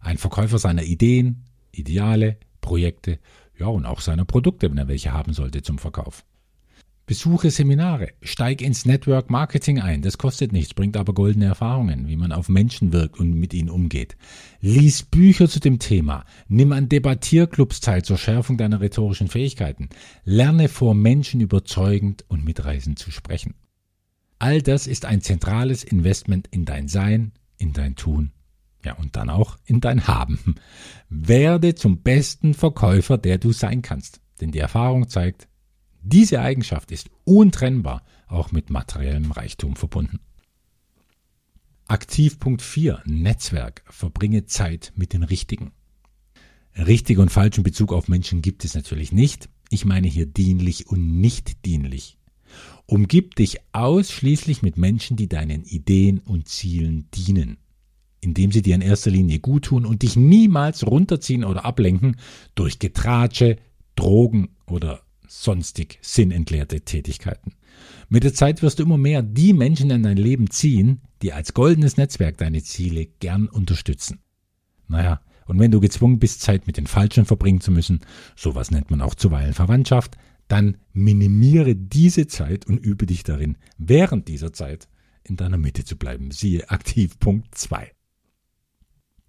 Ein 0.00 0.18
Verkäufer 0.18 0.58
seiner 0.58 0.82
Ideen, 0.82 1.44
Ideale, 1.70 2.38
Projekte, 2.60 3.20
ja 3.56 3.66
und 3.66 3.86
auch 3.86 4.00
seiner 4.00 4.24
Produkte, 4.24 4.70
wenn 4.70 4.78
er 4.78 4.88
welche 4.88 5.12
haben 5.12 5.32
sollte 5.32 5.62
zum 5.62 5.78
Verkauf. 5.78 6.24
Besuche 7.10 7.50
Seminare, 7.50 8.12
steig 8.22 8.62
ins 8.62 8.86
Network 8.86 9.30
Marketing 9.30 9.80
ein, 9.80 10.00
das 10.00 10.16
kostet 10.16 10.52
nichts, 10.52 10.74
bringt 10.74 10.96
aber 10.96 11.12
goldene 11.12 11.46
Erfahrungen, 11.46 12.06
wie 12.06 12.14
man 12.14 12.30
auf 12.30 12.48
Menschen 12.48 12.92
wirkt 12.92 13.18
und 13.18 13.32
mit 13.32 13.52
ihnen 13.52 13.68
umgeht. 13.68 14.16
Lies 14.60 15.02
Bücher 15.02 15.48
zu 15.48 15.58
dem 15.58 15.80
Thema, 15.80 16.24
nimm 16.46 16.70
an 16.70 16.88
Debattierclubs 16.88 17.80
teil 17.80 18.04
zur 18.04 18.16
Schärfung 18.16 18.58
deiner 18.58 18.80
rhetorischen 18.80 19.26
Fähigkeiten, 19.26 19.88
lerne 20.22 20.68
vor 20.68 20.94
Menschen 20.94 21.40
überzeugend 21.40 22.24
und 22.28 22.44
mitreißend 22.44 22.96
zu 22.96 23.10
sprechen. 23.10 23.56
All 24.38 24.62
das 24.62 24.86
ist 24.86 25.04
ein 25.04 25.20
zentrales 25.20 25.82
Investment 25.82 26.46
in 26.52 26.64
dein 26.64 26.86
Sein, 26.86 27.32
in 27.56 27.72
dein 27.72 27.96
Tun, 27.96 28.30
ja 28.84 28.92
und 28.92 29.16
dann 29.16 29.30
auch 29.30 29.58
in 29.64 29.80
dein 29.80 30.06
Haben. 30.06 30.54
Werde 31.08 31.74
zum 31.74 32.02
besten 32.02 32.54
Verkäufer, 32.54 33.18
der 33.18 33.38
du 33.38 33.50
sein 33.50 33.82
kannst, 33.82 34.20
denn 34.40 34.52
die 34.52 34.60
Erfahrung 34.60 35.08
zeigt, 35.08 35.48
diese 36.02 36.40
Eigenschaft 36.40 36.90
ist 36.90 37.10
untrennbar 37.24 38.02
auch 38.26 38.52
mit 38.52 38.70
materiellem 38.70 39.32
Reichtum 39.32 39.76
verbunden. 39.76 40.20
Aktivpunkt 41.86 42.62
4 42.62 43.02
Netzwerk. 43.04 43.82
Verbringe 43.88 44.46
Zeit 44.46 44.92
mit 44.94 45.12
den 45.12 45.24
Richtigen. 45.24 45.72
Richtig 46.76 47.18
und 47.18 47.30
falschen 47.30 47.64
Bezug 47.64 47.92
auf 47.92 48.08
Menschen 48.08 48.42
gibt 48.42 48.64
es 48.64 48.74
natürlich 48.74 49.12
nicht. 49.12 49.48
Ich 49.70 49.84
meine 49.84 50.08
hier 50.08 50.26
dienlich 50.26 50.86
und 50.86 51.20
nicht 51.20 51.64
dienlich. 51.64 52.16
Umgib 52.86 53.36
dich 53.36 53.58
ausschließlich 53.72 54.62
mit 54.62 54.76
Menschen, 54.76 55.16
die 55.16 55.28
deinen 55.28 55.64
Ideen 55.64 56.18
und 56.20 56.48
Zielen 56.48 57.08
dienen, 57.12 57.58
indem 58.20 58.52
sie 58.52 58.62
dir 58.62 58.74
in 58.74 58.80
erster 58.80 59.10
Linie 59.10 59.40
gut 59.40 59.66
tun 59.66 59.84
und 59.84 60.02
dich 60.02 60.16
niemals 60.16 60.86
runterziehen 60.86 61.44
oder 61.44 61.64
ablenken 61.64 62.16
durch 62.54 62.78
Getratsche, 62.78 63.56
Drogen 63.96 64.56
oder 64.66 65.02
sonstig 65.30 65.98
sinnentleerte 66.02 66.80
Tätigkeiten. 66.80 67.52
Mit 68.08 68.24
der 68.24 68.34
Zeit 68.34 68.62
wirst 68.62 68.78
du 68.78 68.82
immer 68.82 68.98
mehr 68.98 69.22
die 69.22 69.52
Menschen 69.52 69.90
in 69.90 70.02
dein 70.02 70.16
Leben 70.16 70.50
ziehen, 70.50 71.02
die 71.22 71.32
als 71.32 71.54
goldenes 71.54 71.96
Netzwerk 71.96 72.36
deine 72.38 72.62
Ziele 72.62 73.06
gern 73.06 73.46
unterstützen. 73.48 74.20
Naja, 74.88 75.20
und 75.46 75.58
wenn 75.60 75.70
du 75.70 75.80
gezwungen 75.80 76.18
bist, 76.18 76.42
Zeit 76.42 76.66
mit 76.66 76.76
den 76.76 76.88
Falschen 76.88 77.26
verbringen 77.26 77.60
zu 77.60 77.70
müssen, 77.70 78.00
sowas 78.34 78.70
nennt 78.70 78.90
man 78.90 79.00
auch 79.00 79.14
zuweilen 79.14 79.54
Verwandtschaft, 79.54 80.16
dann 80.48 80.78
minimiere 80.92 81.76
diese 81.76 82.26
Zeit 82.26 82.66
und 82.66 82.78
übe 82.78 83.06
dich 83.06 83.22
darin, 83.22 83.56
während 83.78 84.26
dieser 84.26 84.52
Zeit 84.52 84.88
in 85.22 85.36
deiner 85.36 85.58
Mitte 85.58 85.84
zu 85.84 85.96
bleiben. 85.96 86.32
Siehe 86.32 86.68
Aktivpunkt 86.70 87.54
2. 87.54 87.92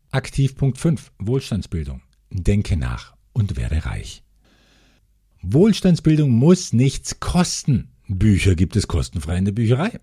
Aktivpunkt 0.10 0.80
5. 0.80 1.12
Wohlstandsbildung. 1.20 2.02
Denke 2.32 2.76
nach 2.76 3.16
und 3.34 3.56
werde 3.56 3.86
reich. 3.86 4.24
Wohlstandsbildung 5.44 6.30
muss 6.30 6.72
nichts 6.72 7.20
kosten. 7.20 7.90
Bücher 8.08 8.56
gibt 8.56 8.76
es 8.76 8.88
kostenfrei 8.88 9.38
in 9.38 9.46
der 9.46 9.52
Bücherei. 9.52 10.00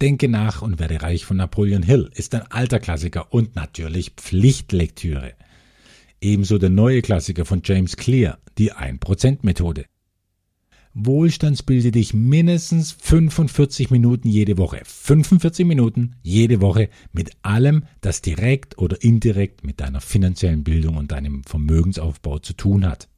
Denke 0.00 0.28
nach 0.28 0.62
und 0.62 0.78
werde 0.78 1.02
reich 1.02 1.24
von 1.24 1.36
Napoleon 1.36 1.82
Hill 1.82 2.10
ist 2.14 2.34
ein 2.34 2.42
alter 2.42 2.78
Klassiker 2.78 3.32
und 3.32 3.56
natürlich 3.56 4.12
Pflichtlektüre. 4.16 5.34
Ebenso 6.20 6.58
der 6.58 6.70
neue 6.70 7.02
Klassiker 7.02 7.44
von 7.44 7.62
James 7.64 7.96
Clear, 7.96 8.38
die 8.58 8.72
1%-Methode. 8.72 9.86
Wohlstandsbilde 10.94 11.90
dich 11.90 12.14
mindestens 12.14 12.92
45 12.92 13.90
Minuten 13.90 14.28
jede 14.28 14.58
Woche. 14.58 14.80
45 14.84 15.66
Minuten 15.66 16.16
jede 16.22 16.60
Woche 16.60 16.88
mit 17.12 17.32
allem, 17.42 17.84
das 18.00 18.22
direkt 18.22 18.78
oder 18.78 19.02
indirekt 19.02 19.64
mit 19.64 19.80
deiner 19.80 20.00
finanziellen 20.00 20.64
Bildung 20.64 20.96
und 20.96 21.12
deinem 21.12 21.42
Vermögensaufbau 21.44 22.38
zu 22.38 22.52
tun 22.52 22.86
hat. 22.86 23.08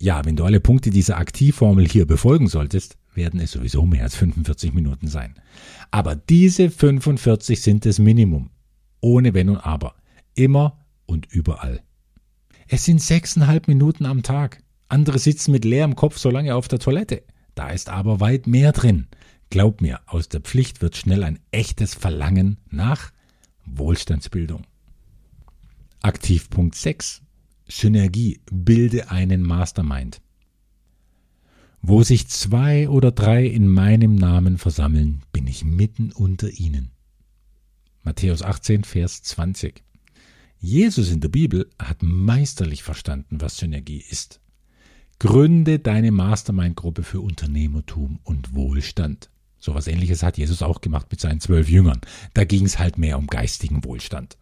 Ja, 0.00 0.24
wenn 0.24 0.36
du 0.36 0.44
alle 0.44 0.60
Punkte 0.60 0.90
dieser 0.90 1.18
Aktivformel 1.18 1.88
hier 1.88 2.06
befolgen 2.06 2.48
solltest, 2.48 2.96
werden 3.14 3.40
es 3.40 3.52
sowieso 3.52 3.84
mehr 3.84 4.04
als 4.04 4.14
45 4.14 4.72
Minuten 4.72 5.08
sein. 5.08 5.34
Aber 5.90 6.14
diese 6.14 6.70
45 6.70 7.60
sind 7.60 7.84
das 7.84 7.98
Minimum. 7.98 8.50
Ohne 9.00 9.34
Wenn 9.34 9.48
und 9.48 9.58
Aber. 9.58 9.96
Immer 10.34 10.78
und 11.06 11.26
überall. 11.32 11.82
Es 12.68 12.84
sind 12.84 13.02
sechseinhalb 13.02 13.66
Minuten 13.66 14.06
am 14.06 14.22
Tag. 14.22 14.62
Andere 14.88 15.18
sitzen 15.18 15.50
mit 15.50 15.64
leerem 15.64 15.96
Kopf 15.96 16.18
so 16.18 16.30
lange 16.30 16.54
auf 16.54 16.68
der 16.68 16.78
Toilette. 16.78 17.22
Da 17.54 17.70
ist 17.70 17.88
aber 17.88 18.20
weit 18.20 18.46
mehr 18.46 18.72
drin. 18.72 19.08
Glaub 19.50 19.80
mir, 19.80 20.00
aus 20.06 20.28
der 20.28 20.40
Pflicht 20.40 20.80
wird 20.80 20.96
schnell 20.96 21.24
ein 21.24 21.38
echtes 21.50 21.94
Verlangen 21.94 22.58
nach 22.70 23.10
Wohlstandsbildung. 23.64 24.62
Aktivpunkt 26.02 26.76
6. 26.76 27.22
Synergie, 27.68 28.40
bilde 28.50 29.10
einen 29.10 29.42
Mastermind. 29.42 30.20
Wo 31.82 32.02
sich 32.02 32.28
zwei 32.28 32.88
oder 32.88 33.12
drei 33.12 33.46
in 33.46 33.68
meinem 33.68 34.16
Namen 34.16 34.58
versammeln, 34.58 35.22
bin 35.32 35.46
ich 35.46 35.64
mitten 35.64 36.10
unter 36.12 36.50
ihnen. 36.50 36.90
Matthäus 38.02 38.42
18, 38.42 38.84
Vers 38.84 39.22
20. 39.22 39.82
Jesus 40.58 41.10
in 41.10 41.20
der 41.20 41.28
Bibel 41.28 41.70
hat 41.78 42.02
meisterlich 42.02 42.82
verstanden, 42.82 43.40
was 43.40 43.58
Synergie 43.58 44.02
ist. 44.08 44.40
Gründe 45.20 45.78
deine 45.78 46.10
Mastermind-Gruppe 46.10 47.02
für 47.02 47.20
Unternehmertum 47.20 48.18
und 48.24 48.54
Wohlstand. 48.54 49.30
So 49.58 49.74
was 49.74 49.88
ähnliches 49.88 50.22
hat 50.22 50.38
Jesus 50.38 50.62
auch 50.62 50.80
gemacht 50.80 51.08
mit 51.10 51.20
seinen 51.20 51.40
zwölf 51.40 51.68
Jüngern. 51.68 52.00
Da 52.34 52.44
ging 52.44 52.64
es 52.64 52.78
halt 52.78 52.98
mehr 52.98 53.18
um 53.18 53.26
geistigen 53.26 53.84
Wohlstand. 53.84 54.36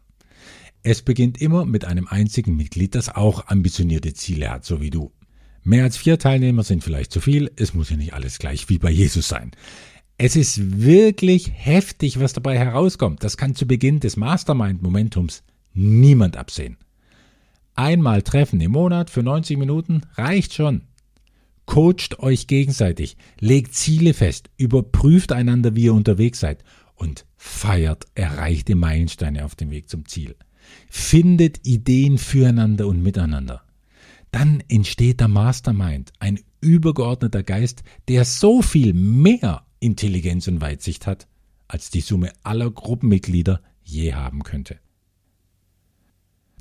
Es 0.89 1.03
beginnt 1.03 1.43
immer 1.43 1.65
mit 1.65 1.85
einem 1.85 2.07
einzigen 2.07 2.55
Mitglied, 2.55 2.95
das 2.95 3.09
auch 3.09 3.49
ambitionierte 3.49 4.15
Ziele 4.15 4.51
hat, 4.51 4.65
so 4.65 4.81
wie 4.81 4.91
du. 4.91 5.11
Mehr 5.65 5.83
als 5.83 5.97
vier 5.97 6.17
Teilnehmer 6.17 6.63
sind 6.63 6.85
vielleicht 6.85 7.11
zu 7.11 7.21
viel, 7.21 7.51
es 7.57 7.75
muss 7.75 7.91
ja 7.91 7.97
nicht 7.97 8.15
alles 8.15 8.39
gleich 8.39 8.69
wie 8.69 8.79
bei 8.79 8.93
Jesus 8.93 9.27
sein. 9.27 9.51
Es 10.17 10.37
ist 10.37 10.79
wirklich 10.81 11.51
heftig, 11.53 12.21
was 12.21 12.35
dabei 12.35 12.57
herauskommt. 12.57 13.25
Das 13.25 13.37
kann 13.37 13.57
zu 13.57 13.67
Beginn 13.67 13.99
des 13.99 14.17
Mastermind-Momentums 14.17 15.43
niemand 15.75 16.37
absehen. 16.37 16.77
Einmal 17.75 18.23
treffen 18.23 18.61
im 18.61 18.71
Monat 18.71 19.11
für 19.11 19.25
90 19.25 19.59
Minuten 19.59 20.03
reicht 20.15 20.55
schon. 20.55 20.83
Coacht 21.65 22.21
euch 22.21 22.47
gegenseitig, 22.47 23.17
legt 23.41 23.75
Ziele 23.75 24.15
fest, 24.15 24.51
überprüft 24.57 25.33
einander, 25.33 25.75
wie 25.75 25.87
ihr 25.87 25.95
unterwegs 25.95 26.39
seid 26.39 26.63
und 26.95 27.27
feiert 27.37 28.05
erreichte 28.15 28.77
Meilensteine 28.77 29.45
auf 29.45 29.57
dem 29.57 29.73
Weg 29.73 29.89
zum 29.89 30.07
Ziel. 30.07 30.37
Findet 30.89 31.67
Ideen 31.67 32.19
füreinander 32.19 32.87
und 32.87 33.03
miteinander 33.03 33.67
dann 34.37 34.63
entsteht 34.69 35.21
der 35.21 35.29
Mastermind, 35.29 36.13
ein 36.19 36.39
übergeordneter 36.61 37.43
Geist, 37.43 37.83
der 38.09 38.27
so 38.27 38.61
viel 38.61 38.93
mehr 38.93 39.65
Intelligenz 39.81 40.47
und 40.47 40.61
Weitsicht 40.61 41.07
hat, 41.07 41.27
als 41.69 41.89
die 41.89 42.03
Summe 42.03 42.33
aller 42.43 42.71
Gruppenmitglieder 42.71 43.63
je 43.83 44.13
haben 44.13 44.43
könnte. 44.43 44.79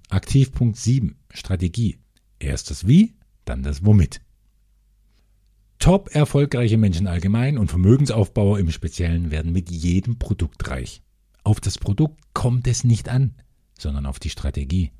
Aktivpunkt 0.10 0.78
7 0.78 1.18
Strategie. 1.30 1.98
Erst 2.40 2.70
das 2.70 2.88
Wie, 2.88 3.16
dann 3.44 3.62
das 3.62 3.84
Womit. 3.84 4.22
Top 5.78 6.16
erfolgreiche 6.16 6.78
Menschen 6.78 7.08
allgemein 7.08 7.58
und 7.58 7.70
Vermögensaufbauer 7.70 8.58
im 8.60 8.72
Speziellen 8.72 9.32
werden 9.32 9.52
mit 9.52 9.70
jedem 9.70 10.18
Produkt 10.18 10.70
reich. 10.70 11.02
Auf 11.44 11.60
das 11.60 11.78
Produkt 11.78 12.22
kommt 12.34 12.68
es 12.68 12.86
nicht 12.86 13.10
an, 13.10 13.36
sondern 13.78 14.06
auf 14.06 14.20
die 14.20 14.30
Strategie. 14.30 14.92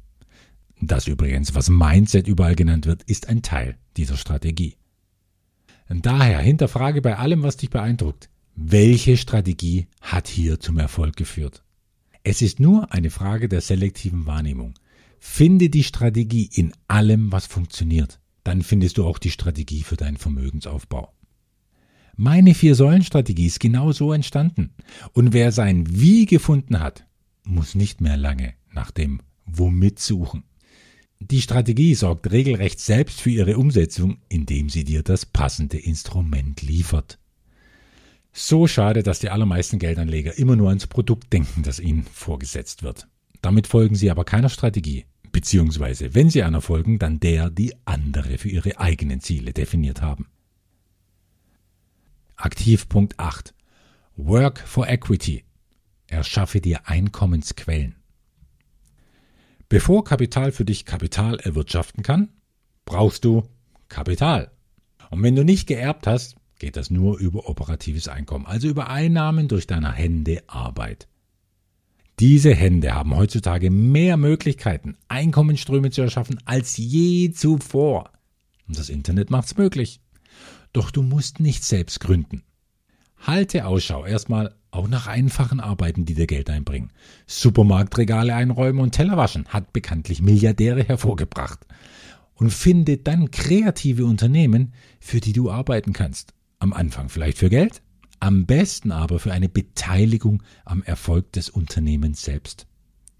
Das 0.82 1.08
übrigens, 1.08 1.56
was 1.56 1.70
Mindset 1.70 2.28
überall 2.28 2.56
genannt 2.56 2.86
wird, 2.86 3.04
ist 3.04 3.30
ein 3.30 3.42
Teil 3.42 3.78
dieser 3.98 4.18
Strategie. 4.18 4.76
Daher 5.88 6.40
hinterfrage 6.40 7.02
bei 7.02 7.18
allem, 7.18 7.44
was 7.44 7.58
dich 7.58 7.70
beeindruckt, 7.70 8.30
welche 8.56 9.18
Strategie 9.18 9.88
hat 10.02 10.28
hier 10.28 10.60
zum 10.60 10.78
Erfolg 10.78 11.16
geführt? 11.16 11.64
Es 12.24 12.42
ist 12.42 12.60
nur 12.60 12.92
eine 12.92 13.12
Frage 13.12 13.48
der 13.48 13.62
selektiven 13.62 14.26
Wahrnehmung. 14.26 14.74
Finde 15.20 15.70
die 15.70 15.84
Strategie 15.84 16.50
in 16.54 16.74
allem, 16.88 17.32
was 17.32 17.46
funktioniert. 17.46 18.20
Dann 18.44 18.62
findest 18.62 18.98
du 18.98 19.06
auch 19.06 19.20
die 19.20 19.32
Strategie 19.32 19.84
für 19.84 19.98
deinen 19.98 20.18
Vermögensaufbau. 20.18 21.14
Meine 22.16 22.54
Vier-Säulen-Strategie 22.56 23.46
ist 23.46 23.60
genau 23.60 23.92
so 23.92 24.14
entstanden. 24.14 24.74
Und 25.14 25.34
wer 25.34 25.52
sein 25.52 25.86
Wie 25.90 26.26
gefunden 26.26 26.80
hat, 26.80 27.06
muss 27.44 27.76
nicht 27.76 28.02
mehr 28.02 28.18
lange 28.18 28.54
nach 28.76 28.92
dem 28.92 29.22
Womit 29.46 30.00
suchen. 30.00 30.44
Die 31.20 31.42
Strategie 31.42 31.96
sorgt 31.96 32.32
regelrecht 32.32 32.80
selbst 32.80 33.22
für 33.22 33.30
ihre 33.30 33.58
Umsetzung, 33.58 34.18
indem 34.30 34.70
sie 34.70 34.84
dir 34.84 35.02
das 35.02 35.26
passende 35.26 35.78
Instrument 35.78 36.62
liefert. 36.62 37.18
So 38.34 38.68
schade, 38.68 39.02
dass 39.02 39.20
die 39.20 39.30
allermeisten 39.30 39.80
Geldanleger 39.80 40.38
immer 40.38 40.58
nur 40.58 40.68
ans 40.70 40.88
Produkt 40.88 41.32
denken, 41.32 41.64
das 41.64 41.80
ihnen 41.80 42.04
vorgesetzt 42.04 42.84
wird. 42.84 43.08
Damit 43.42 43.66
folgen 43.68 43.96
sie 43.96 44.12
aber 44.12 44.26
keiner 44.26 44.50
Strategie, 44.50 45.06
beziehungsweise 45.32 46.14
wenn 46.14 46.30
sie 46.30 46.44
einer 46.44 46.62
folgen, 46.62 47.00
dann 47.00 47.22
der, 47.22 47.50
die 47.50 47.74
andere 47.86 48.38
für 48.38 48.50
ihre 48.50 48.80
eigenen 48.80 49.22
Ziele 49.22 49.54
definiert 49.54 50.02
haben. 50.02 50.28
Aktivpunkt 52.36 53.18
8. 53.20 53.54
Work 54.18 54.60
for 54.60 54.88
Equity. 54.88 55.46
Erschaffe 56.08 56.60
dir 56.60 56.88
Einkommensquellen. 56.88 57.95
Bevor 59.68 60.04
Kapital 60.04 60.52
für 60.52 60.66
dich 60.66 60.86
Kapital 60.86 61.40
erwirtschaften 61.40 62.04
kann, 62.04 62.30
brauchst 62.86 63.26
du 63.26 63.44
Kapital. 63.90 64.52
Und 65.10 65.24
wenn 65.24 65.36
du 65.36 65.44
nicht 65.44 65.68
geerbt 65.68 66.06
hast, 66.08 66.36
geht 66.60 66.78
das 66.78 66.92
nur 66.92 67.18
über 67.18 67.50
operatives 67.50 68.08
Einkommen, 68.08 68.46
also 68.46 68.68
über 68.68 68.90
Einnahmen 68.90 69.48
durch 69.48 69.66
deine 69.68 69.92
Hände 69.92 70.44
Arbeit. 70.48 71.08
Diese 72.20 72.54
Hände 72.54 72.94
haben 72.94 73.16
heutzutage 73.16 73.72
mehr 73.72 74.18
Möglichkeiten, 74.18 74.96
Einkommensströme 75.10 75.92
zu 75.92 76.02
erschaffen 76.02 76.40
als 76.46 76.78
je 76.78 77.32
zuvor. 77.32 78.12
Und 78.68 78.78
das 78.78 78.90
Internet 78.90 79.32
macht's 79.32 79.58
möglich. 79.58 80.00
Doch 80.72 80.92
du 80.92 81.02
musst 81.02 81.40
nicht 81.40 81.64
selbst 81.64 82.00
gründen. 82.00 82.44
Halte 83.18 83.66
Ausschau 83.66 84.06
erstmal 84.06 84.56
auch 84.76 84.88
nach 84.88 85.08
einfachen 85.08 85.60
Arbeiten, 85.60 86.06
die 86.06 86.14
dir 86.14 86.28
Geld 86.28 86.50
einbringen. 86.50 86.92
Supermarktregale 87.28 88.36
einräumen 88.36 88.82
und 88.82 88.92
Teller 88.92 89.18
waschen 89.18 89.46
hat 89.48 89.74
bekanntlich 89.74 90.22
Milliardäre 90.22 90.84
hervorgebracht. 90.84 91.66
Und 92.36 92.52
finde 92.52 92.98
dann 92.98 93.32
kreative 93.32 94.06
Unternehmen, 94.06 94.74
für 95.00 95.22
die 95.22 95.34
du 95.34 95.50
arbeiten 95.50 95.94
kannst. 95.94 96.34
Am 96.60 96.74
Anfang 96.74 97.10
vielleicht 97.10 97.38
für 97.38 97.50
Geld, 97.50 97.82
am 98.20 98.46
besten 98.46 98.92
aber 98.92 99.20
für 99.20 99.32
eine 99.32 99.50
Beteiligung 99.50 100.44
am 100.66 100.84
Erfolg 100.84 101.32
des 101.32 101.50
Unternehmens 101.50 102.24
selbst. 102.24 102.68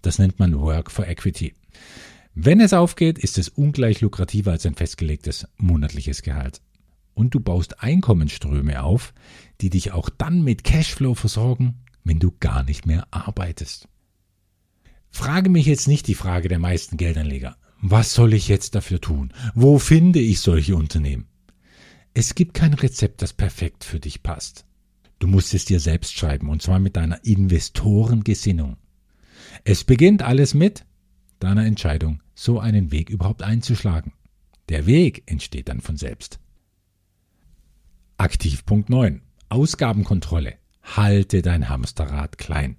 Das 0.02 0.18
nennt 0.18 0.38
man 0.38 0.58
Work 0.58 0.90
for 0.90 1.06
Equity. 1.06 1.54
Wenn 2.34 2.60
es 2.60 2.74
aufgeht, 2.74 3.18
ist 3.18 3.38
es 3.38 3.48
ungleich 3.48 4.02
lukrativer 4.02 4.52
als 4.52 4.66
ein 4.66 4.74
festgelegtes 4.74 5.46
monatliches 5.56 6.22
Gehalt 6.22 6.60
und 7.16 7.34
du 7.34 7.40
baust 7.40 7.82
Einkommensströme 7.82 8.82
auf, 8.82 9.14
die 9.60 9.70
dich 9.70 9.92
auch 9.92 10.10
dann 10.10 10.44
mit 10.44 10.62
Cashflow 10.62 11.14
versorgen, 11.14 11.82
wenn 12.04 12.20
du 12.20 12.30
gar 12.38 12.62
nicht 12.62 12.86
mehr 12.86 13.08
arbeitest. 13.10 13.88
Frage 15.10 15.48
mich 15.48 15.66
jetzt 15.66 15.88
nicht 15.88 16.06
die 16.06 16.14
Frage 16.14 16.48
der 16.48 16.58
meisten 16.58 16.98
Geldanleger. 16.98 17.56
Was 17.80 18.12
soll 18.12 18.34
ich 18.34 18.48
jetzt 18.48 18.74
dafür 18.74 19.00
tun? 19.00 19.32
Wo 19.54 19.78
finde 19.78 20.20
ich 20.20 20.40
solche 20.40 20.76
Unternehmen? 20.76 21.26
Es 22.12 22.34
gibt 22.34 22.54
kein 22.54 22.74
Rezept, 22.74 23.22
das 23.22 23.32
perfekt 23.32 23.84
für 23.84 23.98
dich 23.98 24.22
passt. 24.22 24.66
Du 25.18 25.26
musst 25.26 25.54
es 25.54 25.64
dir 25.64 25.80
selbst 25.80 26.14
schreiben, 26.14 26.50
und 26.50 26.60
zwar 26.60 26.78
mit 26.78 26.96
deiner 26.96 27.24
Investorengesinnung. 27.24 28.76
Es 29.64 29.84
beginnt 29.84 30.22
alles 30.22 30.52
mit 30.52 30.84
deiner 31.38 31.64
Entscheidung, 31.64 32.22
so 32.34 32.60
einen 32.60 32.92
Weg 32.92 33.08
überhaupt 33.08 33.42
einzuschlagen. 33.42 34.12
Der 34.68 34.84
Weg 34.84 35.22
entsteht 35.26 35.68
dann 35.68 35.80
von 35.80 35.96
selbst. 35.96 36.40
Aktivpunkt 38.18 38.88
9. 38.88 39.20
Ausgabenkontrolle. 39.50 40.54
Halte 40.82 41.42
dein 41.42 41.68
Hamsterrad 41.68 42.38
klein. 42.38 42.76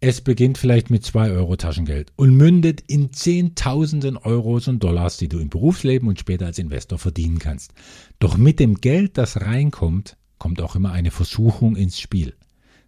Es 0.00 0.20
beginnt 0.20 0.58
vielleicht 0.58 0.90
mit 0.90 1.02
2 1.02 1.30
Euro 1.30 1.56
Taschengeld 1.56 2.12
und 2.14 2.36
mündet 2.36 2.82
in 2.86 3.14
Zehntausenden 3.14 4.18
Euros 4.18 4.68
und 4.68 4.84
Dollars, 4.84 5.16
die 5.16 5.28
du 5.28 5.38
im 5.38 5.48
Berufsleben 5.48 6.08
und 6.08 6.20
später 6.20 6.44
als 6.44 6.58
Investor 6.58 6.98
verdienen 6.98 7.38
kannst. 7.38 7.72
Doch 8.18 8.36
mit 8.36 8.60
dem 8.60 8.82
Geld, 8.82 9.16
das 9.16 9.40
reinkommt, 9.40 10.18
kommt 10.36 10.60
auch 10.60 10.76
immer 10.76 10.92
eine 10.92 11.10
Versuchung 11.10 11.74
ins 11.74 11.98
Spiel. 11.98 12.34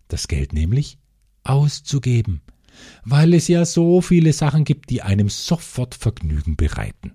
Das 0.09 0.29
Geld 0.29 0.53
nämlich 0.53 0.99
auszugeben, 1.43 2.43
weil 3.07 3.33
es 3.33 3.49
ja 3.49 3.65
so 3.65 4.03
viele 4.03 4.35
Sachen 4.35 4.65
gibt, 4.65 4.91
die 4.91 5.01
einem 5.01 5.31
sofort 5.31 5.95
Vergnügen 5.95 6.57
bereiten. 6.57 7.15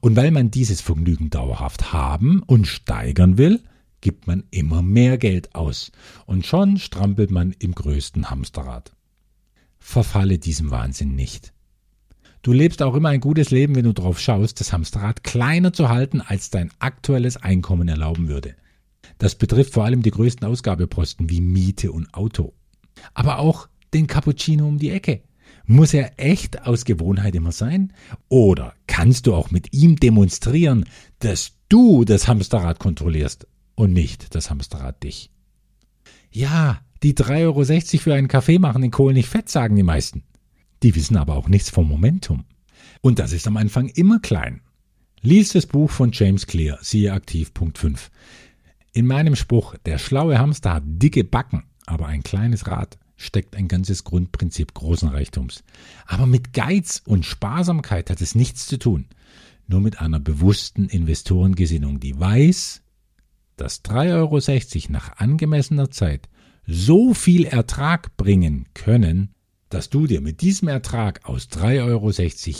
Und 0.00 0.16
weil 0.16 0.30
man 0.30 0.50
dieses 0.50 0.80
Vergnügen 0.80 1.30
dauerhaft 1.30 1.92
haben 1.92 2.42
und 2.42 2.66
steigern 2.66 3.38
will, 3.38 3.62
gibt 4.00 4.26
man 4.26 4.44
immer 4.50 4.82
mehr 4.82 5.18
Geld 5.18 5.54
aus. 5.54 5.92
Und 6.26 6.46
schon 6.46 6.78
strampelt 6.78 7.30
man 7.30 7.54
im 7.58 7.74
größten 7.74 8.30
Hamsterrad. 8.30 8.92
Verfalle 9.78 10.38
diesem 10.38 10.70
Wahnsinn 10.70 11.14
nicht. 11.14 11.52
Du 12.42 12.52
lebst 12.52 12.82
auch 12.82 12.94
immer 12.94 13.08
ein 13.08 13.20
gutes 13.20 13.50
Leben, 13.50 13.74
wenn 13.74 13.84
du 13.84 13.92
darauf 13.92 14.20
schaust, 14.20 14.60
das 14.60 14.72
Hamsterrad 14.72 15.24
kleiner 15.24 15.72
zu 15.72 15.88
halten, 15.88 16.20
als 16.20 16.50
dein 16.50 16.70
aktuelles 16.78 17.36
Einkommen 17.36 17.88
erlauben 17.88 18.28
würde. 18.28 18.54
Das 19.18 19.34
betrifft 19.34 19.74
vor 19.74 19.84
allem 19.84 20.02
die 20.02 20.10
größten 20.10 20.46
Ausgabeposten 20.46 21.28
wie 21.30 21.40
Miete 21.40 21.90
und 21.90 22.14
Auto. 22.14 22.54
Aber 23.14 23.38
auch 23.38 23.68
den 23.92 24.06
Cappuccino 24.06 24.66
um 24.66 24.78
die 24.78 24.90
Ecke. 24.90 25.22
Muss 25.70 25.92
er 25.92 26.18
echt 26.18 26.66
aus 26.66 26.86
Gewohnheit 26.86 27.34
immer 27.34 27.52
sein? 27.52 27.92
Oder 28.30 28.72
kannst 28.86 29.26
du 29.26 29.34
auch 29.34 29.50
mit 29.50 29.74
ihm 29.74 29.96
demonstrieren, 29.96 30.86
dass 31.18 31.58
du 31.68 32.06
das 32.06 32.26
Hamsterrad 32.26 32.78
kontrollierst 32.78 33.46
und 33.74 33.92
nicht 33.92 34.34
das 34.34 34.48
Hamsterrad 34.48 35.02
dich? 35.02 35.30
Ja, 36.30 36.80
die 37.02 37.12
3,60 37.12 37.44
Euro 37.44 38.02
für 38.02 38.14
einen 38.14 38.28
Kaffee 38.28 38.58
machen 38.58 38.80
den 38.80 38.90
Kohl 38.90 39.12
nicht 39.12 39.28
fett, 39.28 39.50
sagen 39.50 39.76
die 39.76 39.82
meisten. 39.82 40.22
Die 40.82 40.94
wissen 40.94 41.18
aber 41.18 41.36
auch 41.36 41.48
nichts 41.48 41.68
vom 41.68 41.86
Momentum. 41.86 42.46
Und 43.02 43.18
das 43.18 43.34
ist 43.34 43.46
am 43.46 43.58
Anfang 43.58 43.88
immer 43.88 44.20
klein. 44.20 44.62
Lies 45.20 45.50
das 45.50 45.66
Buch 45.66 45.90
von 45.90 46.12
James 46.14 46.46
Clear, 46.46 46.78
siehe 46.80 47.12
aktiv 47.12 47.52
Punkt 47.52 47.76
5. 47.76 48.10
In 48.94 49.04
meinem 49.04 49.36
Spruch, 49.36 49.76
der 49.84 49.98
schlaue 49.98 50.38
Hamster 50.38 50.72
hat 50.72 50.84
dicke 50.86 51.24
Backen, 51.24 51.64
aber 51.84 52.06
ein 52.06 52.22
kleines 52.22 52.66
Rad, 52.66 52.96
steckt 53.18 53.56
ein 53.56 53.68
ganzes 53.68 54.04
Grundprinzip 54.04 54.72
großen 54.72 55.08
Reichtums. 55.08 55.64
Aber 56.06 56.26
mit 56.26 56.54
Geiz 56.54 57.02
und 57.04 57.26
Sparsamkeit 57.26 58.08
hat 58.08 58.22
es 58.22 58.34
nichts 58.34 58.66
zu 58.66 58.78
tun. 58.78 59.06
Nur 59.66 59.80
mit 59.80 60.00
einer 60.00 60.20
bewussten 60.20 60.88
Investorengesinnung, 60.88 62.00
die 62.00 62.18
weiß, 62.18 62.80
dass 63.56 63.84
3,60 63.84 64.14
Euro 64.84 64.92
nach 64.92 65.18
angemessener 65.18 65.90
Zeit 65.90 66.28
so 66.66 67.12
viel 67.12 67.44
Ertrag 67.44 68.16
bringen 68.16 68.66
können, 68.72 69.34
dass 69.68 69.90
du 69.90 70.06
dir 70.06 70.20
mit 70.20 70.40
diesem 70.40 70.68
Ertrag 70.68 71.28
aus 71.28 71.48
3,60 71.48 71.82
Euro 71.82 72.10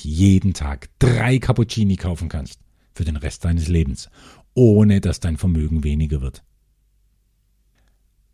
jeden 0.02 0.54
Tag 0.54 0.90
drei 0.98 1.38
Cappuccini 1.38 1.96
kaufen 1.96 2.28
kannst 2.28 2.58
für 2.94 3.04
den 3.04 3.16
Rest 3.16 3.44
deines 3.44 3.68
Lebens, 3.68 4.10
ohne 4.54 5.00
dass 5.00 5.20
dein 5.20 5.36
Vermögen 5.36 5.84
weniger 5.84 6.20
wird. 6.20 6.42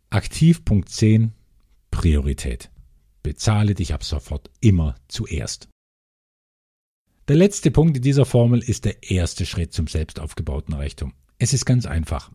Aktivpunkt 0.09 0.89
10 0.89 1.33
Priorität. 1.95 2.69
Bezahle 3.23 3.73
dich 3.73 3.93
ab 3.93 4.03
sofort 4.03 4.51
immer 4.59 4.95
zuerst. 5.07 5.69
Der 7.29 7.37
letzte 7.37 7.71
Punkt 7.71 7.95
in 7.95 8.03
dieser 8.03 8.25
Formel 8.25 8.61
ist 8.61 8.83
der 8.83 9.01
erste 9.09 9.45
Schritt 9.45 9.71
zum 9.71 9.87
selbst 9.87 10.19
aufgebauten 10.19 10.73
Reichtum. 10.73 11.13
Es 11.39 11.53
ist 11.53 11.63
ganz 11.63 11.85
einfach. 11.85 12.31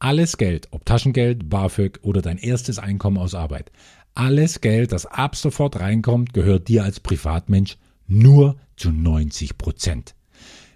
Alles 0.00 0.36
Geld, 0.36 0.66
ob 0.72 0.84
Taschengeld, 0.84 1.48
BAföG 1.48 2.00
oder 2.02 2.22
dein 2.22 2.38
erstes 2.38 2.80
Einkommen 2.80 3.16
aus 3.16 3.34
Arbeit, 3.34 3.70
alles 4.14 4.60
Geld, 4.60 4.90
das 4.90 5.06
ab 5.06 5.36
sofort 5.36 5.78
reinkommt, 5.78 6.34
gehört 6.34 6.66
dir 6.66 6.82
als 6.82 6.98
Privatmensch 6.98 7.78
nur 8.08 8.56
zu 8.74 8.90
90 8.90 9.56
Prozent. 9.56 10.16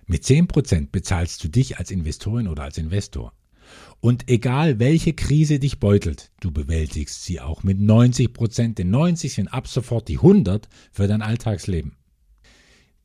Mit 0.06 0.24
10 0.24 0.46
Prozent 0.46 0.92
bezahlst 0.92 1.42
du 1.42 1.48
dich 1.48 1.78
als 1.78 1.90
Investorin 1.90 2.46
oder 2.46 2.62
als 2.62 2.78
Investor. 2.78 3.32
Und 4.00 4.28
egal 4.28 4.78
welche 4.78 5.12
Krise 5.12 5.58
dich 5.58 5.80
beutelt, 5.80 6.30
du 6.40 6.52
bewältigst 6.52 7.24
sie 7.24 7.40
auch 7.40 7.64
mit 7.64 7.80
90 7.80 8.32
Prozent, 8.32 8.78
denn 8.78 8.90
90 8.90 9.34
sind 9.34 9.48
ab 9.48 9.66
sofort 9.66 10.08
die 10.08 10.18
100 10.18 10.68
für 10.92 11.08
dein 11.08 11.22
Alltagsleben. 11.22 11.96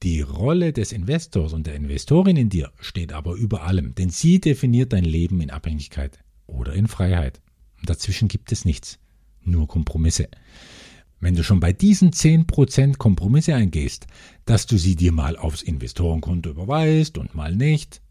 Die 0.03 0.21
Rolle 0.21 0.73
des 0.73 0.91
Investors 0.91 1.53
und 1.53 1.65
der 1.65 1.75
Investorin 1.75 2.37
in 2.37 2.49
dir 2.49 2.71
steht 2.79 3.13
aber 3.13 3.33
über 3.35 3.63
allem, 3.63 3.95
denn 3.95 4.09
sie 4.09 4.39
definiert 4.39 4.93
dein 4.93 5.05
Leben 5.05 5.41
in 5.41 5.49
Abhängigkeit 5.49 6.19
oder 6.45 6.73
in 6.73 6.87
Freiheit. 6.87 7.41
Und 7.79 7.89
dazwischen 7.89 8.27
gibt 8.27 8.51
es 8.51 8.65
nichts 8.65 8.99
nur 9.45 9.67
Kompromisse. 9.67 10.27
Wenn 11.19 11.35
du 11.35 11.43
schon 11.43 11.61
bei 11.61 11.71
diesen 11.71 12.11
10% 12.11 12.97
Kompromisse 12.97 13.55
eingehst, 13.55 14.07
dass 14.45 14.65
du 14.65 14.77
sie 14.77 14.95
dir 14.95 15.13
mal 15.13 15.37
aufs 15.37 15.61
Investorenkonto 15.61 16.49
überweist 16.49 17.17
und 17.17 17.33
mal 17.33 17.55
nicht, 17.55 18.01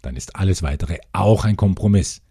dann 0.00 0.16
ist 0.16 0.36
alles 0.36 0.62
weitere 0.62 0.98
auch 1.12 1.44
ein 1.44 1.56
Kompromiss. 1.56 2.22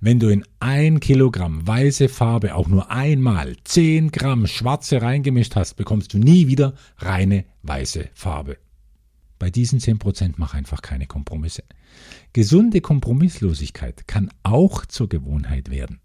Wenn 0.00 0.20
du 0.20 0.28
in 0.28 0.44
ein 0.60 1.00
Kilogramm 1.00 1.66
weiße 1.66 2.08
Farbe 2.08 2.54
auch 2.54 2.68
nur 2.68 2.90
einmal 2.90 3.56
10 3.64 4.12
Gramm 4.12 4.46
schwarze 4.46 5.02
reingemischt 5.02 5.56
hast, 5.56 5.74
bekommst 5.74 6.14
du 6.14 6.18
nie 6.18 6.46
wieder 6.46 6.74
reine 6.98 7.44
weiße 7.62 8.08
Farbe. 8.14 8.58
Bei 9.38 9.50
diesen 9.50 9.80
10% 9.80 10.34
mach 10.36 10.54
einfach 10.54 10.82
keine 10.82 11.06
Kompromisse. 11.06 11.64
Gesunde 12.32 12.80
Kompromisslosigkeit 12.80 14.06
kann 14.06 14.30
auch 14.42 14.86
zur 14.86 15.08
Gewohnheit 15.08 15.70
werden. 15.70 16.00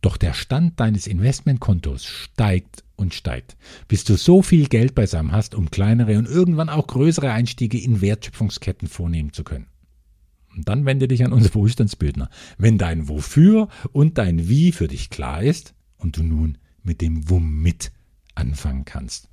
Doch 0.00 0.16
der 0.16 0.32
Stand 0.32 0.78
deines 0.78 1.06
Investmentkontos 1.06 2.04
steigt 2.04 2.84
und 2.96 3.14
steigt, 3.14 3.56
bis 3.88 4.04
du 4.04 4.16
so 4.16 4.42
viel 4.42 4.68
Geld 4.68 4.94
beisammen 4.94 5.32
hast, 5.32 5.54
um 5.54 5.70
kleinere 5.70 6.18
und 6.18 6.26
irgendwann 6.26 6.68
auch 6.68 6.86
größere 6.86 7.32
Einstiege 7.32 7.78
in 7.78 8.00
Wertschöpfungsketten 8.00 8.88
vornehmen 8.88 9.32
zu 9.32 9.44
können. 9.44 9.66
Und 10.58 10.68
dann 10.68 10.84
wende 10.86 11.06
dich 11.06 11.24
an 11.24 11.32
unsere 11.32 11.54
Wohlstandsbildner. 11.54 12.30
Wenn 12.58 12.78
dein 12.78 13.08
Wofür 13.08 13.68
und 13.92 14.18
dein 14.18 14.48
Wie 14.48 14.72
für 14.72 14.88
dich 14.88 15.08
klar 15.08 15.40
ist 15.40 15.72
und 15.98 16.16
du 16.16 16.24
nun 16.24 16.58
mit 16.82 17.00
dem 17.00 17.30
Womit 17.30 17.92
anfangen 18.34 18.84
kannst. 18.84 19.28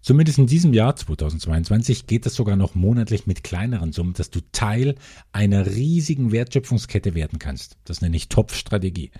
Zumindest 0.00 0.38
in 0.38 0.46
diesem 0.46 0.72
Jahr 0.72 0.94
2022 0.94 2.06
geht 2.06 2.24
es 2.26 2.36
sogar 2.36 2.54
noch 2.54 2.76
monatlich 2.76 3.26
mit 3.26 3.42
kleineren 3.42 3.92
Summen, 3.92 4.14
dass 4.14 4.30
du 4.30 4.40
Teil 4.52 4.94
einer 5.32 5.66
riesigen 5.66 6.30
Wertschöpfungskette 6.30 7.14
werden 7.14 7.40
kannst. 7.40 7.76
Das 7.84 8.00
nenne 8.00 8.16
ich 8.16 8.28
Topfstrategie. 8.28 9.10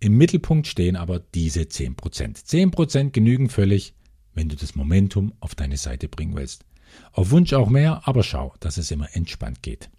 Im 0.00 0.16
Mittelpunkt 0.16 0.66
stehen 0.66 0.96
aber 0.96 1.20
diese 1.20 1.60
10%. 1.60 2.44
10% 2.44 3.10
genügen 3.10 3.48
völlig, 3.48 3.94
wenn 4.34 4.48
du 4.48 4.56
das 4.56 4.74
Momentum 4.74 5.32
auf 5.38 5.54
deine 5.54 5.76
Seite 5.76 6.08
bringen 6.08 6.34
willst. 6.34 6.64
Auf 7.12 7.30
Wunsch 7.30 7.52
auch 7.52 7.68
mehr, 7.68 8.08
aber 8.08 8.24
schau, 8.24 8.54
dass 8.58 8.78
es 8.78 8.90
immer 8.90 9.14
entspannt 9.14 9.62
geht. 9.62 9.90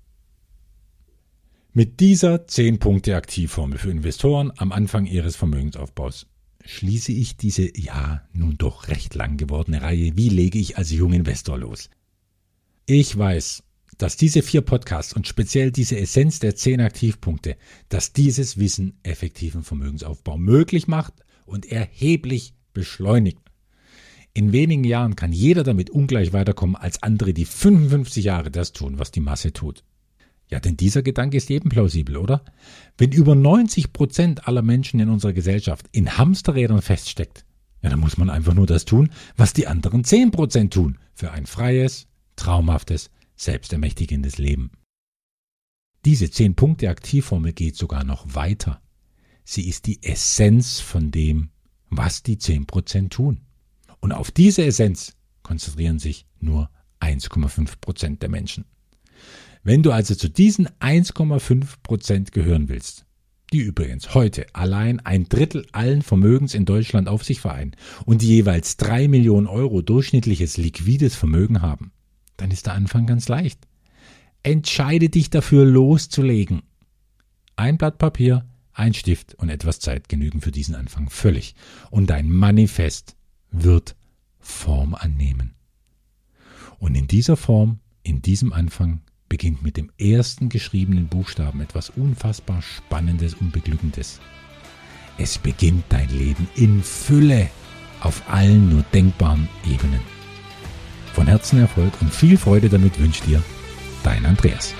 Mit 1.73 2.01
dieser 2.01 2.47
10 2.47 2.79
Punkte 2.79 3.15
Aktivformel 3.15 3.77
für 3.77 3.91
Investoren 3.91 4.51
am 4.57 4.73
Anfang 4.73 5.05
ihres 5.05 5.37
Vermögensaufbaus 5.37 6.27
schließe 6.65 7.13
ich 7.13 7.37
diese 7.37 7.71
ja 7.79 8.27
nun 8.33 8.57
doch 8.57 8.89
recht 8.89 9.15
lang 9.15 9.37
gewordene 9.37 9.81
Reihe 9.81 10.17
Wie 10.17 10.27
lege 10.27 10.59
ich 10.59 10.77
als 10.77 10.91
Junginvestor 10.91 11.57
los? 11.57 11.89
Ich 12.87 13.17
weiß, 13.17 13.63
dass 13.97 14.17
diese 14.17 14.41
vier 14.41 14.59
Podcasts 14.59 15.13
und 15.13 15.29
speziell 15.29 15.71
diese 15.71 15.97
Essenz 15.97 16.39
der 16.39 16.57
zehn 16.57 16.81
Aktivpunkte, 16.81 17.55
dass 17.87 18.11
dieses 18.11 18.57
Wissen 18.57 18.99
effektiven 19.03 19.63
Vermögensaufbau 19.63 20.37
möglich 20.37 20.89
macht 20.89 21.13
und 21.45 21.71
erheblich 21.71 22.53
beschleunigt. 22.73 23.39
In 24.33 24.51
wenigen 24.51 24.83
Jahren 24.83 25.15
kann 25.15 25.31
jeder 25.31 25.63
damit 25.63 25.89
ungleich 25.89 26.33
weiterkommen 26.33 26.75
als 26.75 27.01
andere, 27.01 27.33
die 27.33 27.45
55 27.45 28.25
Jahre 28.25 28.51
das 28.51 28.73
tun, 28.73 28.99
was 28.99 29.11
die 29.11 29.21
Masse 29.21 29.53
tut. 29.53 29.85
Ja, 30.51 30.59
denn 30.59 30.75
dieser 30.75 31.01
Gedanke 31.01 31.37
ist 31.37 31.49
eben 31.49 31.69
plausibel, 31.69 32.17
oder? 32.17 32.43
Wenn 32.97 33.11
über 33.13 33.35
90 33.35 33.93
Prozent 33.93 34.47
aller 34.47 34.61
Menschen 34.61 34.99
in 34.99 35.09
unserer 35.09 35.33
Gesellschaft 35.33 35.87
in 35.93 36.17
Hamsterrädern 36.17 36.81
feststeckt, 36.81 37.45
ja, 37.81 37.89
dann 37.89 37.99
muss 37.99 38.17
man 38.17 38.29
einfach 38.29 38.53
nur 38.53 38.67
das 38.67 38.85
tun, 38.85 39.09
was 39.37 39.53
die 39.53 39.67
anderen 39.67 40.03
10 40.03 40.31
Prozent 40.31 40.73
tun, 40.73 40.99
für 41.13 41.31
ein 41.31 41.45
freies, 41.45 42.07
traumhaftes, 42.35 43.09
selbstermächtigendes 43.35 44.37
Leben. 44.37 44.71
Diese 46.03 46.29
10 46.29 46.55
Punkte 46.55 46.89
Aktivformel 46.89 47.53
geht 47.53 47.75
sogar 47.75 48.03
noch 48.03 48.35
weiter. 48.35 48.81
Sie 49.43 49.67
ist 49.69 49.85
die 49.85 50.03
Essenz 50.03 50.79
von 50.79 51.11
dem, 51.11 51.49
was 51.89 52.23
die 52.23 52.37
10 52.37 52.65
Prozent 52.65 53.13
tun. 53.13 53.41
Und 53.99 54.11
auf 54.11 54.31
diese 54.31 54.65
Essenz 54.65 55.13
konzentrieren 55.43 55.99
sich 55.99 56.25
nur 56.39 56.69
1,5 56.99 57.79
Prozent 57.79 58.21
der 58.21 58.29
Menschen. 58.29 58.65
Wenn 59.63 59.83
du 59.83 59.91
also 59.91 60.15
zu 60.15 60.29
diesen 60.29 60.67
1,5 60.79 61.65
Prozent 61.83 62.31
gehören 62.31 62.67
willst, 62.67 63.05
die 63.53 63.59
übrigens 63.59 64.15
heute 64.15 64.47
allein 64.53 64.99
ein 65.01 65.25
Drittel 65.25 65.67
allen 65.71 66.01
Vermögens 66.01 66.55
in 66.55 66.65
Deutschland 66.65 67.07
auf 67.07 67.23
sich 67.23 67.41
vereinen 67.41 67.75
und 68.05 68.21
die 68.21 68.27
jeweils 68.27 68.77
drei 68.77 69.07
Millionen 69.07 69.47
Euro 69.47 69.81
durchschnittliches 69.81 70.57
liquides 70.57 71.15
Vermögen 71.15 71.61
haben, 71.61 71.91
dann 72.37 72.49
ist 72.49 72.65
der 72.65 72.73
Anfang 72.73 73.05
ganz 73.05 73.27
leicht. 73.27 73.67
Entscheide 74.41 75.09
dich 75.09 75.29
dafür 75.29 75.65
loszulegen. 75.65 76.63
Ein 77.55 77.77
Blatt 77.77 77.99
Papier, 77.99 78.47
ein 78.73 78.95
Stift 78.95 79.35
und 79.35 79.49
etwas 79.49 79.79
Zeit 79.79 80.09
genügen 80.09 80.41
für 80.41 80.51
diesen 80.51 80.73
Anfang 80.73 81.09
völlig. 81.09 81.53
Und 81.91 82.09
dein 82.09 82.31
Manifest 82.31 83.15
wird 83.51 83.95
Form 84.39 84.95
annehmen. 84.95 85.53
Und 86.79 86.95
in 86.95 87.05
dieser 87.05 87.37
Form, 87.37 87.79
in 88.01 88.23
diesem 88.23 88.53
Anfang 88.53 89.01
beginnt 89.31 89.63
mit 89.63 89.77
dem 89.77 89.89
ersten 89.97 90.49
geschriebenen 90.49 91.07
Buchstaben 91.07 91.61
etwas 91.61 91.89
unfassbar 91.89 92.61
Spannendes 92.61 93.33
und 93.33 93.53
Beglückendes. 93.53 94.19
Es 95.17 95.37
beginnt 95.37 95.85
dein 95.87 96.09
Leben 96.09 96.49
in 96.55 96.83
Fülle 96.83 97.49
auf 98.01 98.23
allen 98.27 98.67
nur 98.67 98.83
denkbaren 98.93 99.47
Ebenen. 99.65 100.01
Von 101.13 101.27
Herzen 101.27 101.61
Erfolg 101.61 101.93
und 102.01 102.13
viel 102.13 102.37
Freude 102.37 102.67
damit 102.67 102.99
wünscht 102.99 103.25
dir 103.25 103.41
dein 104.03 104.25
Andreas. 104.25 104.73